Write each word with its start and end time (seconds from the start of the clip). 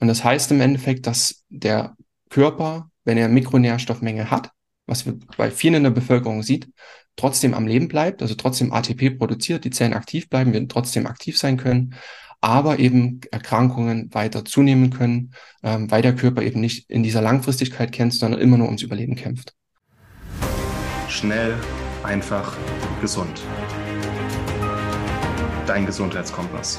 Und 0.00 0.08
das 0.08 0.24
heißt 0.24 0.50
im 0.52 0.60
Endeffekt, 0.60 1.06
dass 1.06 1.44
der 1.48 1.96
Körper, 2.30 2.90
wenn 3.04 3.18
er 3.18 3.28
Mikronährstoffmenge 3.28 4.30
hat, 4.30 4.50
was 4.86 5.06
wir 5.06 5.18
bei 5.36 5.50
vielen 5.50 5.74
in 5.74 5.82
der 5.84 5.90
Bevölkerung 5.90 6.42
sieht, 6.42 6.68
trotzdem 7.16 7.52
am 7.54 7.66
Leben 7.66 7.88
bleibt, 7.88 8.22
also 8.22 8.34
trotzdem 8.34 8.72
ATP 8.72 9.18
produziert, 9.18 9.64
die 9.64 9.70
Zellen 9.70 9.92
aktiv 9.92 10.28
bleiben, 10.28 10.52
wir 10.52 10.68
trotzdem 10.68 11.06
aktiv 11.06 11.36
sein 11.36 11.56
können, 11.56 11.94
aber 12.40 12.78
eben 12.78 13.20
Erkrankungen 13.32 14.14
weiter 14.14 14.44
zunehmen 14.44 14.90
können, 14.90 15.32
ähm, 15.62 15.90
weil 15.90 16.02
der 16.02 16.14
Körper 16.14 16.42
eben 16.42 16.60
nicht 16.60 16.88
in 16.88 17.02
dieser 17.02 17.20
Langfristigkeit 17.20 17.90
kämpft, 17.92 18.18
sondern 18.18 18.40
immer 18.40 18.56
nur 18.56 18.66
ums 18.66 18.82
Überleben 18.82 19.16
kämpft. 19.16 19.54
Schnell, 21.08 21.54
einfach, 22.04 22.56
gesund. 23.00 23.42
Dein 25.66 25.84
Gesundheitskompass. 25.84 26.78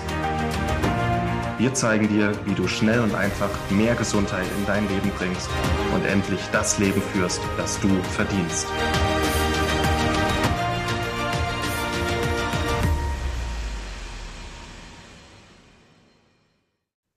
Wir 1.60 1.73
zeigen 1.73 2.07
dir, 2.07 2.32
wie 2.46 2.55
du 2.55 2.70
schnell 2.70 3.02
und 3.02 3.14
einfach 3.14 3.50
mehr 3.70 3.94
Gesundheit 3.94 4.46
in 4.58 4.66
dein 4.66 4.88
Leben 4.88 5.12
bringst 5.18 5.49
und 5.94 6.05
endlich 6.05 6.40
das 6.54 6.80
Leben 6.80 7.02
führst, 7.02 7.41
das 7.58 7.77
du 7.82 7.90
verdienst. 8.02 8.66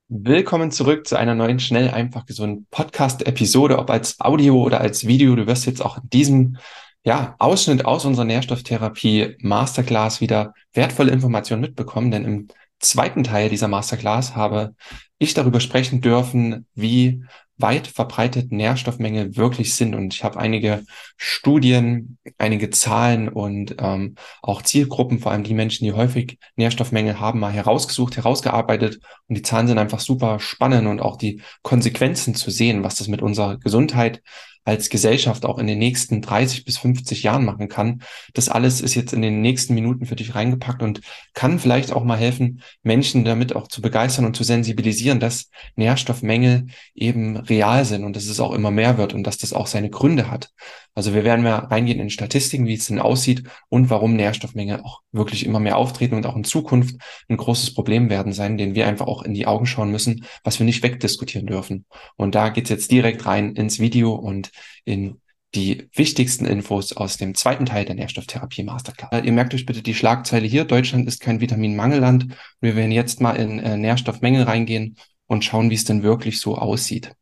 Willkommen 0.09 0.71
zurück 0.71 1.07
zu 1.07 1.15
einer 1.15 1.35
neuen 1.35 1.61
Schnell, 1.61 1.91
einfach 1.91 2.25
gesund 2.25 2.69
Podcast-Episode, 2.69 3.79
ob 3.79 3.89
als 3.89 4.19
Audio 4.19 4.61
oder 4.61 4.81
als 4.81 5.07
Video. 5.07 5.37
Du 5.37 5.47
wirst 5.47 5.65
jetzt 5.65 5.79
auch 5.79 5.95
in 6.03 6.09
diesem 6.09 6.57
ja, 7.05 7.35
Ausschnitt 7.39 7.85
aus 7.85 8.03
unserer 8.03 8.25
Nährstofftherapie 8.25 9.37
Masterclass 9.39 10.19
wieder 10.19 10.53
wertvolle 10.73 11.13
Informationen 11.13 11.61
mitbekommen, 11.61 12.11
denn 12.11 12.25
im 12.25 12.47
zweiten 12.83 13.23
Teil 13.23 13.49
dieser 13.49 13.67
Masterclass 13.67 14.35
habe 14.35 14.75
ich 15.17 15.33
darüber 15.33 15.59
sprechen 15.59 16.01
dürfen, 16.01 16.67
wie 16.75 17.23
weit 17.57 17.87
verbreitet 17.87 18.51
Nährstoffmängel 18.51 19.35
wirklich 19.37 19.75
sind. 19.75 19.95
Und 19.95 20.13
ich 20.13 20.23
habe 20.23 20.39
einige 20.39 20.83
Studien, 21.17 22.17
einige 22.37 22.69
Zahlen 22.71 23.29
und 23.29 23.75
ähm, 23.79 24.15
auch 24.41 24.63
Zielgruppen, 24.63 25.19
vor 25.19 25.31
allem 25.31 25.43
die 25.43 25.53
Menschen, 25.53 25.85
die 25.85 25.93
häufig 25.93 26.39
Nährstoffmängel 26.55 27.19
haben, 27.19 27.39
mal 27.39 27.51
herausgesucht, 27.51 28.17
herausgearbeitet. 28.17 28.99
Und 29.27 29.37
die 29.37 29.43
Zahlen 29.43 29.67
sind 29.67 29.77
einfach 29.77 29.99
super 29.99 30.39
spannend 30.39 30.87
und 30.87 30.99
auch 30.99 31.15
die 31.15 31.41
Konsequenzen 31.61 32.35
zu 32.35 32.51
sehen, 32.51 32.83
was 32.83 32.95
das 32.95 33.07
mit 33.07 33.21
unserer 33.21 33.57
Gesundheit 33.59 34.21
als 34.65 34.89
Gesellschaft 34.89 35.45
auch 35.45 35.57
in 35.57 35.67
den 35.67 35.79
nächsten 35.79 36.21
30 36.21 36.65
bis 36.65 36.77
50 36.77 37.23
Jahren 37.23 37.45
machen 37.45 37.67
kann. 37.67 38.01
Das 38.33 38.49
alles 38.49 38.81
ist 38.81 38.95
jetzt 38.95 39.13
in 39.13 39.21
den 39.21 39.41
nächsten 39.41 39.73
Minuten 39.73 40.05
für 40.05 40.15
dich 40.15 40.35
reingepackt 40.35 40.81
und 40.81 41.01
kann 41.33 41.59
vielleicht 41.59 41.91
auch 41.91 42.03
mal 42.03 42.17
helfen, 42.17 42.61
Menschen 42.81 43.25
damit 43.25 43.55
auch 43.55 43.67
zu 43.67 43.81
begeistern 43.81 44.25
und 44.25 44.35
zu 44.35 44.43
sensibilisieren, 44.43 45.19
dass 45.19 45.49
Nährstoffmängel 45.75 46.67
eben 46.95 47.37
real 47.37 47.85
sind 47.85 48.03
und 48.03 48.15
dass 48.15 48.25
es 48.25 48.39
auch 48.39 48.53
immer 48.53 48.71
mehr 48.71 48.97
wird 48.97 49.13
und 49.13 49.23
dass 49.23 49.37
das 49.37 49.53
auch 49.53 49.67
seine 49.67 49.89
Gründe 49.89 50.29
hat. 50.31 50.51
Also 50.95 51.13
wir 51.13 51.23
werden 51.23 51.43
mal 51.43 51.55
reingehen 51.55 51.99
in 51.99 52.09
Statistiken, 52.09 52.67
wie 52.67 52.75
es 52.75 52.85
denn 52.85 52.99
aussieht 52.99 53.43
und 53.69 53.89
warum 53.89 54.15
Nährstoffmängel 54.15 54.81
auch 54.81 55.01
wirklich 55.11 55.45
immer 55.45 55.59
mehr 55.59 55.77
auftreten 55.77 56.15
und 56.15 56.25
auch 56.25 56.35
in 56.35 56.43
Zukunft 56.43 56.95
ein 57.29 57.37
großes 57.37 57.73
Problem 57.73 58.09
werden 58.09 58.33
sein, 58.33 58.57
den 58.57 58.75
wir 58.75 58.87
einfach 58.87 59.07
auch 59.07 59.23
in 59.23 59.33
die 59.33 59.47
Augen 59.47 59.65
schauen 59.65 59.91
müssen, 59.91 60.25
was 60.43 60.59
wir 60.59 60.65
nicht 60.65 60.83
wegdiskutieren 60.83 61.47
dürfen. 61.47 61.85
Und 62.15 62.35
da 62.35 62.49
geht's 62.49 62.69
jetzt 62.69 62.91
direkt 62.91 63.25
rein 63.25 63.55
ins 63.55 63.79
Video 63.79 64.13
und 64.13 64.51
in 64.85 65.19
die 65.55 65.87
wichtigsten 65.93 66.45
Infos 66.45 66.93
aus 66.93 67.17
dem 67.17 67.35
zweiten 67.35 67.65
Teil 67.65 67.85
der 67.85 67.95
Nährstofftherapie 67.95 68.63
Masterclass. 68.63 69.11
Äh, 69.11 69.25
ihr 69.25 69.31
merkt 69.31 69.53
euch 69.53 69.65
bitte 69.65 69.83
die 69.83 69.93
Schlagzeile 69.93 70.47
hier. 70.47 70.65
Deutschland 70.65 71.07
ist 71.07 71.19
kein 71.19 71.41
Vitaminmangelland. 71.41 72.27
Wir 72.59 72.75
werden 72.75 72.91
jetzt 72.91 73.21
mal 73.21 73.35
in 73.35 73.59
äh, 73.59 73.77
Nährstoffmängel 73.77 74.43
reingehen 74.43 74.97
und 75.27 75.45
schauen, 75.45 75.69
wie 75.69 75.75
es 75.75 75.85
denn 75.85 76.03
wirklich 76.03 76.39
so 76.39 76.57
aussieht. 76.57 77.13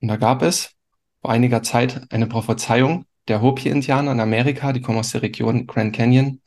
Und 0.00 0.08
da 0.08 0.16
gab 0.16 0.42
es 0.42 0.77
vor 1.20 1.30
einiger 1.30 1.62
Zeit 1.62 2.12
eine 2.12 2.26
Prophezeiung 2.26 3.06
der 3.28 3.42
Hopi-Indianer 3.42 4.12
in 4.12 4.20
Amerika, 4.20 4.72
die 4.72 4.80
kommen 4.80 4.98
aus 4.98 5.12
der 5.12 5.22
Region 5.22 5.66
Grand 5.66 5.94
Canyon. 5.94 6.40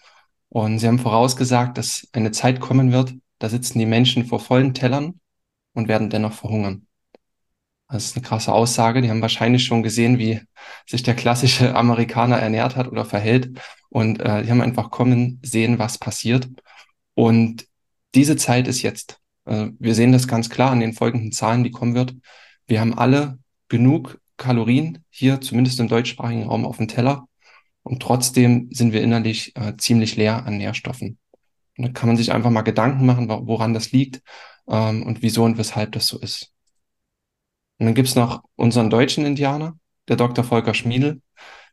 Und 0.49 0.79
sie 0.79 0.87
haben 0.87 0.99
vorausgesagt, 0.99 1.77
dass 1.77 2.07
eine 2.13 2.31
Zeit 2.31 2.59
kommen 2.59 2.91
wird, 2.91 3.13
da 3.39 3.49
sitzen 3.49 3.79
die 3.79 3.85
Menschen 3.85 4.25
vor 4.25 4.39
vollen 4.39 4.73
Tellern 4.73 5.19
und 5.73 5.87
werden 5.87 6.09
dennoch 6.09 6.33
verhungern. 6.33 6.85
Das 7.89 8.05
ist 8.05 8.15
eine 8.15 8.23
krasse 8.23 8.53
Aussage. 8.53 9.01
Die 9.01 9.09
haben 9.09 9.21
wahrscheinlich 9.21 9.65
schon 9.65 9.83
gesehen, 9.83 10.17
wie 10.17 10.41
sich 10.87 11.03
der 11.03 11.15
klassische 11.15 11.75
Amerikaner 11.75 12.37
ernährt 12.37 12.75
hat 12.75 12.87
oder 12.87 13.03
verhält. 13.03 13.59
Und 13.89 14.21
äh, 14.21 14.43
die 14.43 14.51
haben 14.51 14.61
einfach 14.61 14.91
kommen 14.91 15.39
sehen, 15.43 15.79
was 15.79 15.97
passiert. 15.97 16.47
Und 17.15 17.67
diese 18.15 18.37
Zeit 18.37 18.67
ist 18.67 18.81
jetzt. 18.81 19.19
Äh, 19.45 19.69
wir 19.79 19.95
sehen 19.95 20.13
das 20.13 20.27
ganz 20.27 20.49
klar 20.49 20.71
an 20.71 20.79
den 20.79 20.93
folgenden 20.93 21.31
Zahlen, 21.31 21.63
die 21.63 21.71
kommen 21.71 21.95
wird. 21.95 22.15
Wir 22.67 22.79
haben 22.79 22.97
alle 22.97 23.39
genug 23.67 24.20
Kalorien 24.41 25.06
hier, 25.09 25.40
zumindest 25.40 25.79
im 25.79 25.88
deutschsprachigen 25.88 26.44
Raum, 26.44 26.66
auf 26.66 26.78
dem 26.78 26.88
Teller. 26.88 27.28
Und 27.84 28.02
trotzdem 28.02 28.69
sind 28.72 28.91
wir 28.91 29.02
innerlich 29.02 29.56
äh, 29.56 29.78
ziemlich 29.78 30.16
leer 30.16 30.46
an 30.46 30.57
Nährstoffen. 30.57 31.18
Und 31.78 31.85
da 31.85 31.91
kann 31.91 32.07
man 32.07 32.18
sich 32.18 32.31
einfach 32.31 32.50
mal 32.50 32.62
Gedanken 32.62 33.06
machen, 33.06 33.29
woran 33.29 33.74
das 33.74 33.91
liegt 33.91 34.22
ähm, 34.68 35.03
und 35.03 35.22
wieso 35.22 35.44
und 35.44 35.57
weshalb 35.57 35.94
das 35.94 36.07
so 36.07 36.19
ist. 36.19 36.52
Und 37.79 37.85
dann 37.85 37.96
gibt's 37.96 38.16
noch 38.16 38.44
unseren 38.56 38.90
deutschen 38.90 39.25
Indianer, 39.25 39.78
der 40.07 40.16
Dr. 40.16 40.44
Volker 40.44 40.73
Schmiedel, 40.73 41.22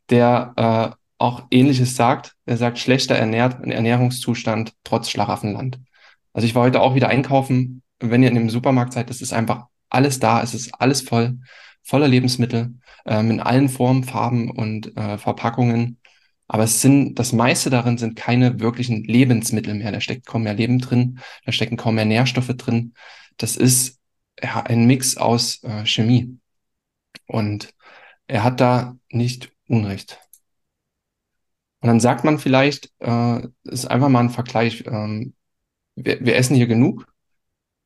der 0.09 0.53
äh, 0.55 0.95
auch 1.19 1.47
Ähnliches 1.51 1.95
sagt. 1.95 2.35
Er 2.45 2.57
sagt, 2.57 2.79
schlechter 2.79 3.15
Ernährt, 3.15 3.63
Ernährungszustand 3.63 4.73
trotz 4.83 5.09
Schlaraffenland. 5.09 5.79
Also 6.33 6.47
ich 6.47 6.55
war 6.55 6.63
heute 6.63 6.81
auch 6.81 6.95
wieder 6.95 7.09
einkaufen. 7.09 7.83
Wenn 7.99 8.23
ihr 8.23 8.29
in 8.29 8.35
dem 8.35 8.49
Supermarkt 8.49 8.93
seid, 8.93 9.09
es 9.09 9.21
ist 9.21 9.33
einfach 9.33 9.65
alles 9.89 10.19
da, 10.19 10.41
es 10.41 10.53
ist 10.53 10.73
alles 10.79 11.01
voll, 11.01 11.39
voller 11.89 12.07
Lebensmittel, 12.07 12.75
ähm, 13.05 13.31
in 13.31 13.39
allen 13.39 13.67
Formen, 13.67 14.03
Farben 14.03 14.51
und 14.51 14.95
äh, 14.95 15.17
Verpackungen. 15.17 15.99
Aber 16.47 16.63
es 16.63 16.81
sind, 16.81 17.15
das 17.15 17.33
meiste 17.33 17.69
darin 17.69 17.97
sind 17.97 18.15
keine 18.15 18.59
wirklichen 18.59 19.03
Lebensmittel 19.03 19.73
mehr. 19.75 19.91
Da 19.91 20.01
steckt 20.01 20.27
kaum 20.27 20.43
mehr 20.43 20.53
Leben 20.53 20.79
drin, 20.79 21.19
da 21.45 21.51
stecken 21.51 21.77
kaum 21.77 21.95
mehr 21.95 22.05
Nährstoffe 22.05 22.55
drin. 22.57 22.93
Das 23.37 23.57
ist 23.57 23.99
ja, 24.41 24.61
ein 24.61 24.85
Mix 24.85 25.17
aus 25.17 25.63
äh, 25.63 25.85
Chemie. 25.85 26.39
Und 27.27 27.73
er 28.27 28.43
hat 28.43 28.61
da 28.61 28.97
nicht 29.11 29.51
Unrecht. 29.67 30.19
Und 31.81 31.87
dann 31.87 31.99
sagt 31.99 32.23
man 32.23 32.39
vielleicht, 32.39 32.91
äh, 32.99 33.41
ist 33.63 33.85
einfach 33.85 34.09
mal 34.09 34.21
ein 34.21 34.29
Vergleich, 34.29 34.83
ähm, 34.87 35.33
wir, 35.95 36.19
wir 36.23 36.35
essen 36.35 36.55
hier 36.55 36.67
genug, 36.67 37.07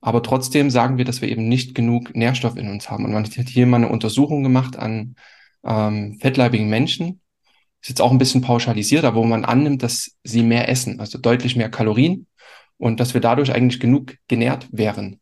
aber 0.03 0.21
trotzdem 0.21 0.69
sagen 0.69 0.97
wir, 0.97 1.05
dass 1.05 1.21
wir 1.21 1.29
eben 1.29 1.47
nicht 1.47 1.75
genug 1.75 2.13
Nährstoff 2.13 2.57
in 2.57 2.69
uns 2.69 2.89
haben. 2.89 3.05
Und 3.05 3.13
man 3.13 3.23
hat 3.23 3.47
hier 3.47 3.65
mal 3.65 3.77
eine 3.77 3.87
Untersuchung 3.87 4.43
gemacht 4.43 4.75
an 4.75 5.15
ähm, 5.63 6.19
fettleibigen 6.19 6.69
Menschen. 6.69 7.21
Ist 7.81 7.87
jetzt 7.87 8.01
auch 8.01 8.11
ein 8.11 8.17
bisschen 8.17 8.41
pauschalisiert, 8.41 9.05
aber 9.05 9.21
wo 9.21 9.23
man 9.23 9.45
annimmt, 9.45 9.81
dass 9.81 10.17
sie 10.25 10.43
mehr 10.43 10.67
essen, 10.67 10.99
also 10.99 11.17
deutlich 11.17 11.55
mehr 11.55 11.69
Kalorien 11.69 12.27
und 12.75 12.99
dass 12.99 13.13
wir 13.13 13.21
dadurch 13.21 13.53
eigentlich 13.53 13.79
genug 13.79 14.17
genährt 14.27 14.67
wären. 14.73 15.21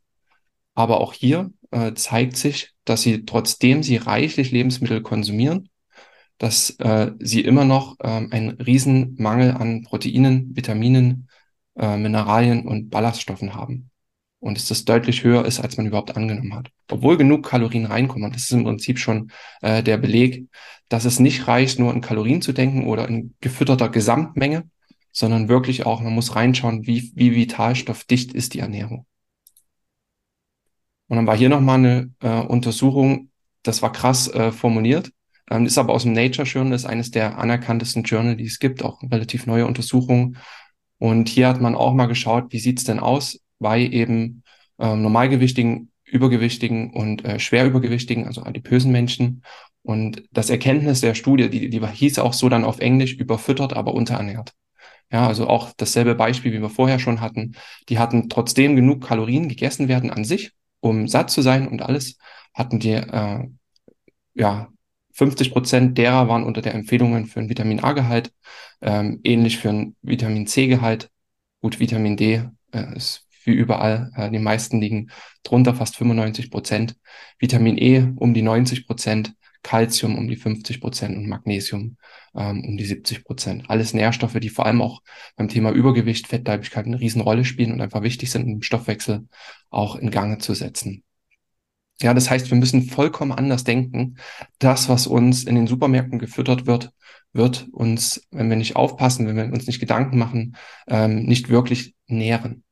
Aber 0.73 0.99
auch 0.99 1.13
hier 1.13 1.51
äh, 1.69 1.93
zeigt 1.93 2.35
sich, 2.35 2.71
dass 2.83 3.03
sie, 3.03 3.23
trotzdem 3.25 3.83
sie 3.83 3.97
reichlich 3.97 4.49
Lebensmittel 4.49 5.03
konsumieren, 5.03 5.69
dass 6.39 6.71
äh, 6.79 7.11
sie 7.19 7.41
immer 7.41 7.65
noch 7.65 7.97
ähm, 8.03 8.29
einen 8.31 8.49
riesen 8.59 9.15
Mangel 9.19 9.51
an 9.51 9.83
Proteinen, 9.83 10.55
Vitaminen, 10.55 11.29
äh, 11.77 11.97
Mineralien 11.97 12.67
und 12.67 12.89
Ballaststoffen 12.89 13.53
haben. 13.53 13.90
Und 14.41 14.57
dass 14.57 14.67
das 14.67 14.85
deutlich 14.85 15.23
höher 15.23 15.45
ist, 15.45 15.59
als 15.59 15.77
man 15.77 15.85
überhaupt 15.85 16.17
angenommen 16.17 16.55
hat. 16.55 16.69
Obwohl 16.89 17.15
genug 17.15 17.45
Kalorien 17.45 17.85
reinkommen. 17.85 18.25
Und 18.25 18.35
das 18.35 18.43
ist 18.43 18.51
im 18.51 18.63
Prinzip 18.63 18.97
schon 18.97 19.31
äh, 19.61 19.83
der 19.83 19.97
Beleg, 19.97 20.47
dass 20.89 21.05
es 21.05 21.19
nicht 21.19 21.47
reicht, 21.47 21.79
nur 21.79 21.93
in 21.93 22.01
Kalorien 22.01 22.41
zu 22.41 22.51
denken 22.51 22.87
oder 22.87 23.07
in 23.07 23.35
gefütterter 23.39 23.87
Gesamtmenge, 23.87 24.69
sondern 25.11 25.47
wirklich 25.47 25.85
auch, 25.85 26.01
man 26.01 26.13
muss 26.13 26.35
reinschauen, 26.35 26.87
wie, 26.87 27.11
wie 27.15 27.35
vitalstoffdicht 27.35 28.33
ist 28.33 28.55
die 28.55 28.59
Ernährung. 28.59 29.05
Und 31.07 31.17
dann 31.17 31.27
war 31.27 31.37
hier 31.37 31.49
nochmal 31.49 31.77
eine 31.77 32.11
äh, 32.21 32.41
Untersuchung, 32.41 33.29
das 33.63 33.81
war 33.81 33.91
krass 33.91 34.27
äh, 34.33 34.51
formuliert, 34.51 35.11
ähm, 35.49 35.65
ist 35.65 35.77
aber 35.77 35.93
aus 35.93 36.03
dem 36.03 36.13
Nature 36.13 36.47
Journal, 36.47 36.73
ist 36.73 36.85
eines 36.85 37.11
der 37.11 37.37
anerkanntesten 37.37 38.03
Journal, 38.03 38.35
die 38.37 38.45
es 38.45 38.59
gibt, 38.59 38.83
auch 38.83 39.01
relativ 39.03 39.45
neue 39.45 39.67
Untersuchungen. 39.67 40.37
Und 40.97 41.29
hier 41.29 41.47
hat 41.47 41.61
man 41.61 41.75
auch 41.75 41.93
mal 41.93 42.05
geschaut, 42.07 42.53
wie 42.53 42.59
sieht's 42.59 42.85
denn 42.85 42.99
aus 42.99 43.39
bei 43.61 43.81
eben 43.81 44.43
ähm, 44.79 45.01
normalgewichtigen, 45.01 45.91
übergewichtigen 46.03 46.91
und 46.91 47.23
äh, 47.23 47.39
schwer 47.39 47.65
übergewichtigen, 47.65 48.25
also 48.27 48.43
adipösen 48.43 48.91
Menschen. 48.91 49.43
Und 49.83 50.23
das 50.31 50.49
Erkenntnis 50.49 51.01
der 51.01 51.15
Studie, 51.15 51.49
die, 51.49 51.69
die 51.69 51.85
hieß 51.85 52.19
auch 52.19 52.33
so 52.33 52.49
dann 52.49 52.65
auf 52.65 52.79
Englisch, 52.79 53.13
überfüttert, 53.13 53.73
aber 53.73 53.93
unterernährt. 53.93 54.53
Ja, 55.11 55.27
also 55.27 55.47
auch 55.47 55.71
dasselbe 55.75 56.15
Beispiel, 56.15 56.53
wie 56.53 56.61
wir 56.61 56.69
vorher 56.69 56.99
schon 56.99 57.21
hatten. 57.21 57.55
Die 57.89 57.99
hatten 57.99 58.29
trotzdem 58.29 58.75
genug 58.75 59.03
Kalorien 59.03 59.49
gegessen 59.49 59.87
werden 59.87 60.09
an 60.09 60.23
sich, 60.23 60.51
um 60.79 61.07
satt 61.07 61.29
zu 61.29 61.41
sein 61.41 61.67
und 61.67 61.81
alles, 61.81 62.17
hatten 62.53 62.79
die, 62.79 62.91
äh, 62.93 63.47
ja, 64.33 64.69
50 65.13 65.51
Prozent 65.51 65.97
derer 65.97 66.27
waren 66.29 66.43
unter 66.43 66.61
der 66.61 66.73
Empfehlungen 66.73 67.25
für 67.25 67.41
ein 67.41 67.49
Vitamin 67.49 67.83
A-Gehalt, 67.83 68.31
ähm, 68.81 69.19
ähnlich 69.23 69.57
für 69.57 69.69
ein 69.69 69.95
Vitamin 70.01 70.47
C-Gehalt. 70.47 71.09
Gut, 71.61 71.79
Vitamin 71.79 72.17
D 72.17 72.43
äh, 72.71 72.95
ist 72.95 73.27
wie 73.45 73.53
überall. 73.53 74.11
Äh, 74.15 74.31
die 74.31 74.39
meisten 74.39 74.79
liegen 74.79 75.09
drunter, 75.43 75.75
fast 75.75 75.95
95 75.95 76.51
Prozent. 76.51 76.95
Vitamin 77.39 77.77
E 77.77 78.13
um 78.15 78.33
die 78.33 78.41
90 78.41 78.87
Prozent, 78.87 79.33
Calcium 79.63 80.17
um 80.17 80.27
die 80.27 80.35
50 80.35 80.81
Prozent 80.81 81.17
und 81.17 81.27
Magnesium 81.27 81.97
ähm, 82.35 82.63
um 82.65 82.77
die 82.77 82.85
70 82.85 83.23
Prozent. 83.23 83.69
Alles 83.69 83.93
Nährstoffe, 83.93 84.39
die 84.39 84.49
vor 84.49 84.65
allem 84.65 84.81
auch 84.81 85.01
beim 85.35 85.49
Thema 85.49 85.71
Übergewicht, 85.71 86.27
Fettleibigkeit 86.27 86.85
eine 86.85 86.99
Riesenrolle 86.99 87.45
spielen 87.45 87.71
und 87.71 87.81
einfach 87.81 88.01
wichtig 88.01 88.31
sind, 88.31 88.45
um 88.45 88.61
Stoffwechsel 88.61 89.27
auch 89.69 89.95
in 89.95 90.11
Gange 90.11 90.39
zu 90.39 90.53
setzen. 90.53 91.03
Ja, 92.01 92.15
das 92.15 92.31
heißt, 92.31 92.49
wir 92.49 92.57
müssen 92.57 92.83
vollkommen 92.83 93.31
anders 93.31 93.63
denken. 93.63 94.17
Das, 94.57 94.89
was 94.89 95.05
uns 95.05 95.43
in 95.43 95.53
den 95.53 95.67
Supermärkten 95.67 96.17
gefüttert 96.17 96.65
wird, 96.65 96.91
wird 97.31 97.67
uns, 97.71 98.27
wenn 98.31 98.49
wir 98.49 98.57
nicht 98.57 98.75
aufpassen, 98.75 99.27
wenn 99.27 99.35
wir 99.35 99.45
uns 99.45 99.67
nicht 99.67 99.79
Gedanken 99.79 100.17
machen, 100.17 100.55
ähm, 100.87 101.23
nicht 101.23 101.49
wirklich 101.49 101.95
nähren. 102.07 102.63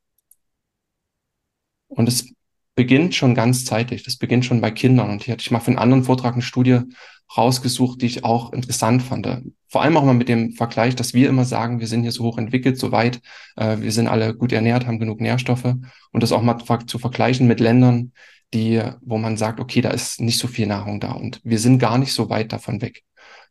Und 1.89 2.07
es 2.07 2.33
beginnt 2.75 3.13
schon 3.13 3.36
ganz 3.36 3.65
zeitig. 3.65 4.03
Das 4.03 4.15
beginnt 4.15 4.45
schon 4.45 4.62
bei 4.62 4.71
Kindern. 4.71 5.09
Und 5.09 5.24
hier 5.24 5.33
hatte 5.33 5.41
ich 5.41 5.51
mal 5.51 5.59
für 5.59 5.68
einen 5.68 5.80
anderen 5.80 6.06
Vortrag 6.06 6.33
eine 6.33 6.41
Studie 6.41 6.80
rausgesucht, 7.36 8.01
die 8.01 8.07
ich 8.07 8.24
auch 8.24 8.53
interessant 8.53 9.03
fand. 9.03 9.27
Vor 9.68 9.81
allem 9.81 9.97
auch 9.97 10.03
mal 10.03 10.13
mit 10.13 10.30
dem 10.30 10.53
Vergleich, 10.53 10.95
dass 10.95 11.13
wir 11.13 11.30
immer 11.30 11.45
sagen, 11.45 11.80
wir 11.80 11.88
sind 11.88 12.01
hier 12.01 12.12
so 12.12 12.24
hoch 12.24 12.38
entwickelt, 12.38 12.80
so 12.80 12.91
weit, 12.91 13.21
äh, 13.56 13.77
wir 13.80 13.91
sind 13.91 14.07
alle 14.07 14.33
gut 14.33 14.51
ernährt, 14.51 14.88
haben 14.88 15.00
genug 15.00 15.21
Nährstoffe 15.21 15.75
und 16.12 16.24
das 16.24 16.31
auch 16.31 16.41
mal 16.41 16.57
zu 16.88 16.97
vergleichen 16.97 17.47
mit 17.47 17.59
Ländern, 17.59 18.13
die, 18.53 18.81
wo 19.01 19.18
man 19.18 19.38
sagt, 19.38 19.59
okay, 19.59 19.81
da 19.81 19.92
ist 19.92 20.21
nicht 20.21 20.39
so 20.39 20.47
viel 20.47 20.65
Nahrung 20.65 21.00
da 21.00 21.12
und 21.12 21.39
wir 21.44 21.59
sind 21.59 21.77
gar 21.77 21.97
nicht 22.00 22.13
so 22.13 22.30
weit 22.30 22.51
davon 22.51 22.81
weg. 22.81 23.03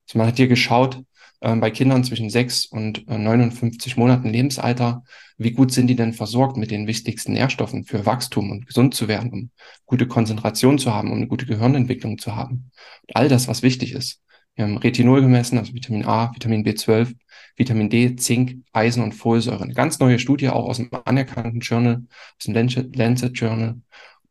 Also 0.08 0.18
man 0.18 0.26
hat 0.26 0.38
hier 0.38 0.48
geschaut, 0.48 1.02
bei 1.40 1.70
Kindern 1.70 2.04
zwischen 2.04 2.30
6 2.30 2.66
und 2.66 3.06
äh, 3.08 3.16
59 3.16 3.96
Monaten 3.96 4.28
Lebensalter, 4.30 5.04
wie 5.36 5.52
gut 5.52 5.72
sind 5.72 5.86
die 5.86 5.96
denn 5.96 6.12
versorgt 6.12 6.56
mit 6.56 6.70
den 6.70 6.86
wichtigsten 6.86 7.32
Nährstoffen 7.32 7.84
für 7.84 8.04
Wachstum 8.06 8.50
und 8.50 8.66
gesund 8.66 8.94
zu 8.94 9.08
werden, 9.08 9.32
um 9.32 9.50
gute 9.86 10.08
Konzentration 10.08 10.78
zu 10.78 10.92
haben, 10.92 11.10
um 11.10 11.18
eine 11.18 11.28
gute 11.28 11.46
Gehirnentwicklung 11.46 12.18
zu 12.18 12.34
haben. 12.34 12.70
Und 13.06 13.16
all 13.16 13.28
das, 13.28 13.46
was 13.48 13.62
wichtig 13.62 13.92
ist. 13.92 14.20
Wir 14.56 14.64
haben 14.64 14.76
Retinol 14.76 15.20
gemessen, 15.20 15.56
also 15.56 15.72
Vitamin 15.72 16.04
A, 16.04 16.34
Vitamin 16.34 16.64
B12, 16.64 17.14
Vitamin 17.56 17.88
D, 17.90 18.16
Zink, 18.16 18.64
Eisen 18.72 19.04
und 19.04 19.12
Folsäure. 19.12 19.62
Eine 19.62 19.74
ganz 19.74 20.00
neue 20.00 20.18
Studie 20.18 20.48
auch 20.48 20.64
aus 20.64 20.78
dem 20.78 20.90
anerkannten 21.04 21.60
Journal, 21.60 22.02
aus 22.38 22.44
dem 22.44 22.54
Lancet 22.94 23.38
Journal. 23.38 23.80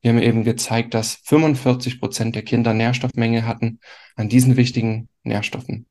Wir 0.01 0.11
haben 0.11 0.21
eben 0.21 0.43
gezeigt, 0.43 0.93
dass 0.93 1.19
45 1.23 1.99
Prozent 1.99 2.35
der 2.35 2.43
Kinder 2.43 2.73
Nährstoffmenge 2.73 3.45
hatten 3.45 3.79
an 4.15 4.29
diesen 4.29 4.57
wichtigen 4.57 5.09
Nährstoffen. 5.23 5.86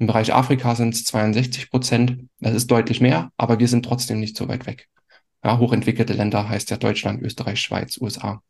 Im 0.00 0.06
Bereich 0.06 0.32
Afrika 0.32 0.74
sind 0.74 0.94
es 0.94 1.04
62 1.04 1.70
Prozent. 1.70 2.30
Das 2.40 2.54
ist 2.54 2.70
deutlich 2.70 3.02
mehr, 3.02 3.32
aber 3.36 3.58
wir 3.58 3.68
sind 3.68 3.84
trotzdem 3.84 4.18
nicht 4.18 4.34
so 4.34 4.48
weit 4.48 4.66
weg. 4.66 4.88
Ja, 5.44 5.58
hochentwickelte 5.58 6.14
Länder 6.14 6.48
heißt 6.48 6.70
ja 6.70 6.78
Deutschland, 6.78 7.20
Österreich, 7.22 7.60
Schweiz, 7.60 7.98
USA. 8.00 8.42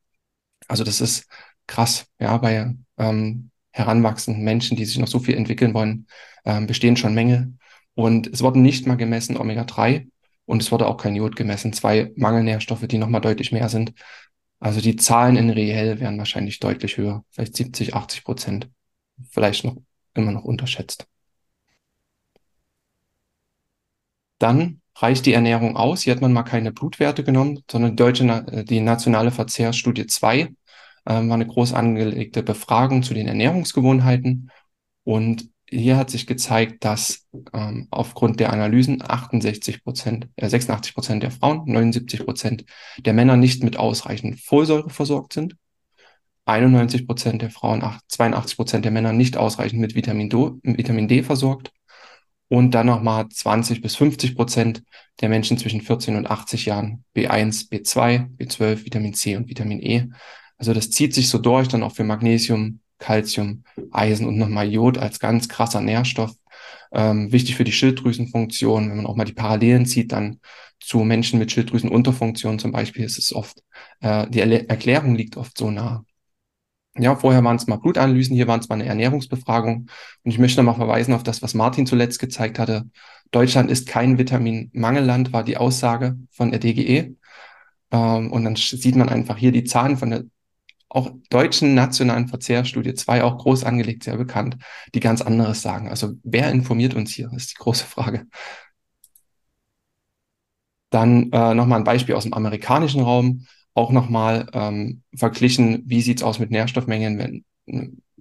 Also 0.69 0.85
das 0.85 1.01
ist 1.01 1.27
krass. 1.67 2.07
Ja, 2.21 2.37
bei 2.37 2.73
ähm, 2.99 3.51
heranwachsenden 3.73 4.45
Menschen, 4.45 4.77
die 4.77 4.85
sich 4.85 4.99
noch 4.99 5.09
so 5.09 5.19
viel 5.19 5.35
entwickeln 5.35 5.75
wollen, 5.75 6.07
ähm, 6.45 6.69
bestehen 6.69 6.97
schon 6.97 7.15
Mängel. 7.15 7.55
Und 7.95 8.29
es 8.29 8.43
wurden 8.43 8.63
nicht 8.63 8.87
mal 8.87 8.97
gemessen 8.97 9.37
Omega-3 9.37 10.09
und 10.47 10.63
es 10.63 10.71
wurde 10.71 10.87
auch 10.87 10.99
kein 10.99 11.17
Jod 11.17 11.35
gemessen. 11.35 11.73
Zwei 11.73 12.13
Mangelnährstoffe, 12.15 12.87
die 12.87 12.99
nochmal 12.99 13.23
deutlich 13.23 13.51
mehr 13.51 13.69
sind. 13.69 13.93
Also 14.61 14.81
die 14.81 14.95
Zahlen 14.95 15.37
in 15.37 15.51
reell 15.51 15.99
wären 15.99 16.17
wahrscheinlich 16.17 16.61
deutlich 16.61 16.97
höher. 16.97 17.25
Vielleicht 17.31 17.57
70, 17.57 17.97
80 17.97 18.23
Prozent. 18.23 18.71
Vielleicht 19.31 19.65
noch 19.65 19.77
immer 20.15 20.31
noch 20.31 20.45
unterschätzt. 20.45 21.09
Dann 24.41 24.81
reicht 24.97 25.27
die 25.27 25.35
Ernährung 25.35 25.77
aus. 25.77 26.03
Hier 26.03 26.15
hat 26.15 26.23
man 26.23 26.33
mal 26.33 26.43
keine 26.43 26.73
Blutwerte 26.73 27.23
genommen, 27.23 27.61
sondern 27.71 27.93
die 27.93 27.97
deutsche, 27.97 28.25
äh, 28.25 28.65
die 28.65 28.81
nationale 28.81 29.31
Verzehrsstudie 29.31 30.07
2 30.07 30.41
äh, 30.41 30.49
war 31.05 31.15
eine 31.15 31.47
groß 31.47 31.75
angelegte 31.75 32.43
Befragung 32.43 33.03
zu 33.03 33.15
den 33.15 33.29
Ernährungsgewohnheiten. 33.29 34.51
Und 35.05 35.51
hier 35.69 35.97
hat 35.97 36.11
sich 36.11 36.27
gezeigt, 36.27 36.85
dass 36.85 37.27
ähm, 37.53 37.87
aufgrund 37.91 38.41
der 38.41 38.53
Analysen 38.53 39.03
68 39.07 39.85
Prozent, 39.85 40.29
äh, 40.37 40.49
86 40.49 40.95
Prozent 40.95 41.23
der 41.23 41.31
Frauen, 41.31 41.65
79 41.67 42.25
Prozent 42.25 42.65
der 42.99 43.13
Männer 43.13 43.37
nicht 43.37 43.63
mit 43.63 43.77
ausreichend 43.77 44.41
Folsäure 44.41 44.91
versorgt 44.91 45.35
sind. 45.35 45.57
91 46.47 47.07
Prozent 47.07 47.43
der 47.43 47.51
Frauen, 47.51 47.85
82 48.09 48.57
Prozent 48.57 48.85
der 48.85 48.93
Männer 48.93 49.13
nicht 49.13 49.37
ausreichend 49.37 49.81
mit 49.81 49.95
Vitamin, 49.95 50.31
Do, 50.31 50.59
Vitamin 50.63 51.07
D 51.07 51.23
versorgt 51.23 51.71
und 52.51 52.73
dann 52.73 52.87
nochmal 52.87 53.29
20 53.29 53.81
bis 53.81 53.95
50 53.95 54.35
Prozent 54.35 54.83
der 55.21 55.29
Menschen 55.29 55.57
zwischen 55.57 55.81
14 55.81 56.17
und 56.17 56.29
80 56.29 56.67
Jahren 56.67 57.05
B1, 57.17 57.71
B2, 57.71 58.37
B12, 58.37 58.85
Vitamin 58.85 59.15
C 59.15 59.37
und 59.37 59.49
Vitamin 59.49 59.81
E. 59.81 60.09
Also 60.59 60.75
das 60.75 60.91
zieht 60.91 61.15
sich 61.15 61.29
so 61.29 61.39
durch, 61.39 61.69
dann 61.69 61.85
auch 61.85 61.95
für 61.95 62.03
Magnesium, 62.03 62.81
Calcium, 62.99 63.63
Eisen 63.93 64.27
und 64.27 64.37
nochmal 64.37 64.69
Jod 64.69 64.99
als 64.99 65.21
ganz 65.21 65.49
krasser 65.49 65.81
Nährstoff. 65.81 66.33
Ähm, 66.93 67.31
wichtig 67.31 67.55
für 67.55 67.63
die 67.63 67.73
Schilddrüsenfunktion, 67.73 68.91
wenn 68.91 68.97
man 68.97 69.07
auch 69.07 69.15
mal 69.15 69.25
die 69.25 69.33
Parallelen 69.33 69.87
zieht, 69.87 70.11
dann 70.11 70.41
zu 70.81 70.99
Menschen 71.05 71.39
mit 71.39 71.53
Schilddrüsenunterfunktion 71.53 72.59
zum 72.59 72.73
Beispiel, 72.73 73.05
ist 73.05 73.19
es 73.19 73.33
oft, 73.33 73.63
äh, 74.01 74.29
die 74.29 74.41
Erklärung 74.41 75.15
liegt 75.15 75.37
oft 75.37 75.57
so 75.57 75.71
nah. 75.71 76.05
Ja, 76.99 77.15
vorher 77.15 77.45
waren 77.45 77.57
es 77.57 77.67
mal 77.67 77.77
Blutanalysen, 77.77 78.35
hier 78.35 78.49
waren 78.49 78.61
es 78.61 78.69
mal 78.69 78.75
eine 78.75 78.87
Ernährungsbefragung. 78.87 79.89
Und 80.25 80.31
ich 80.31 80.39
möchte 80.39 80.63
noch 80.63 80.77
mal 80.77 80.85
verweisen 80.85 81.15
auf 81.15 81.23
das, 81.23 81.41
was 81.43 81.55
Martin 81.55 81.87
zuletzt 81.87 82.19
gezeigt 82.19 82.59
hatte. 82.59 82.91
Deutschland 83.31 83.71
ist 83.71 83.87
kein 83.89 84.19
Vitaminmangelland, 84.19 85.33
war 85.33 85.45
die 85.45 85.57
Aussage 85.57 86.17
von 86.33 86.51
der 86.51 86.59
DGE. 86.61 87.17
Ähm, 87.93 88.33
und 88.33 88.45
dann 88.45 88.57
sieht 88.57 88.97
man 88.97 89.09
einfach 89.09 89.37
hier 89.37 89.53
die 89.53 89.65
Zahlen 89.65 89.97
von 89.97 90.11
der 90.11 90.25
auch 90.91 91.11
deutschen 91.31 91.75
nationalen 91.75 92.29
Verzehrstudie 92.29 92.95
2, 92.95 93.23
auch 93.23 93.39
groß 93.39 93.65
angelegt, 93.65 94.05
sehr 94.05 94.17
bekannt, 94.17 94.57
die 94.95 95.01
ganz 95.01 95.23
anderes 95.23 95.63
sagen. 95.63 95.89
Also 95.89 96.15
wer 96.25 96.51
informiert 96.51 96.95
uns 96.95 97.13
hier, 97.13 97.31
ist 97.33 97.53
die 97.53 97.63
große 97.63 97.85
Frage. 97.85 98.27
Dann 100.91 101.31
äh, 101.33 101.55
nochmal 101.55 101.79
ein 101.79 101.85
Beispiel 101.85 102.17
aus 102.17 102.25
dem 102.25 102.35
amerikanischen 102.35 103.03
Raum 103.03 103.47
auch 103.81 103.91
nochmal 103.93 104.47
ähm, 104.53 105.03
verglichen, 105.15 105.83
wie 105.87 106.03
sieht's 106.03 106.23
aus 106.23 106.39
mit 106.39 106.51
Nährstoffmengen, 106.51 107.19
wenn 107.19 107.45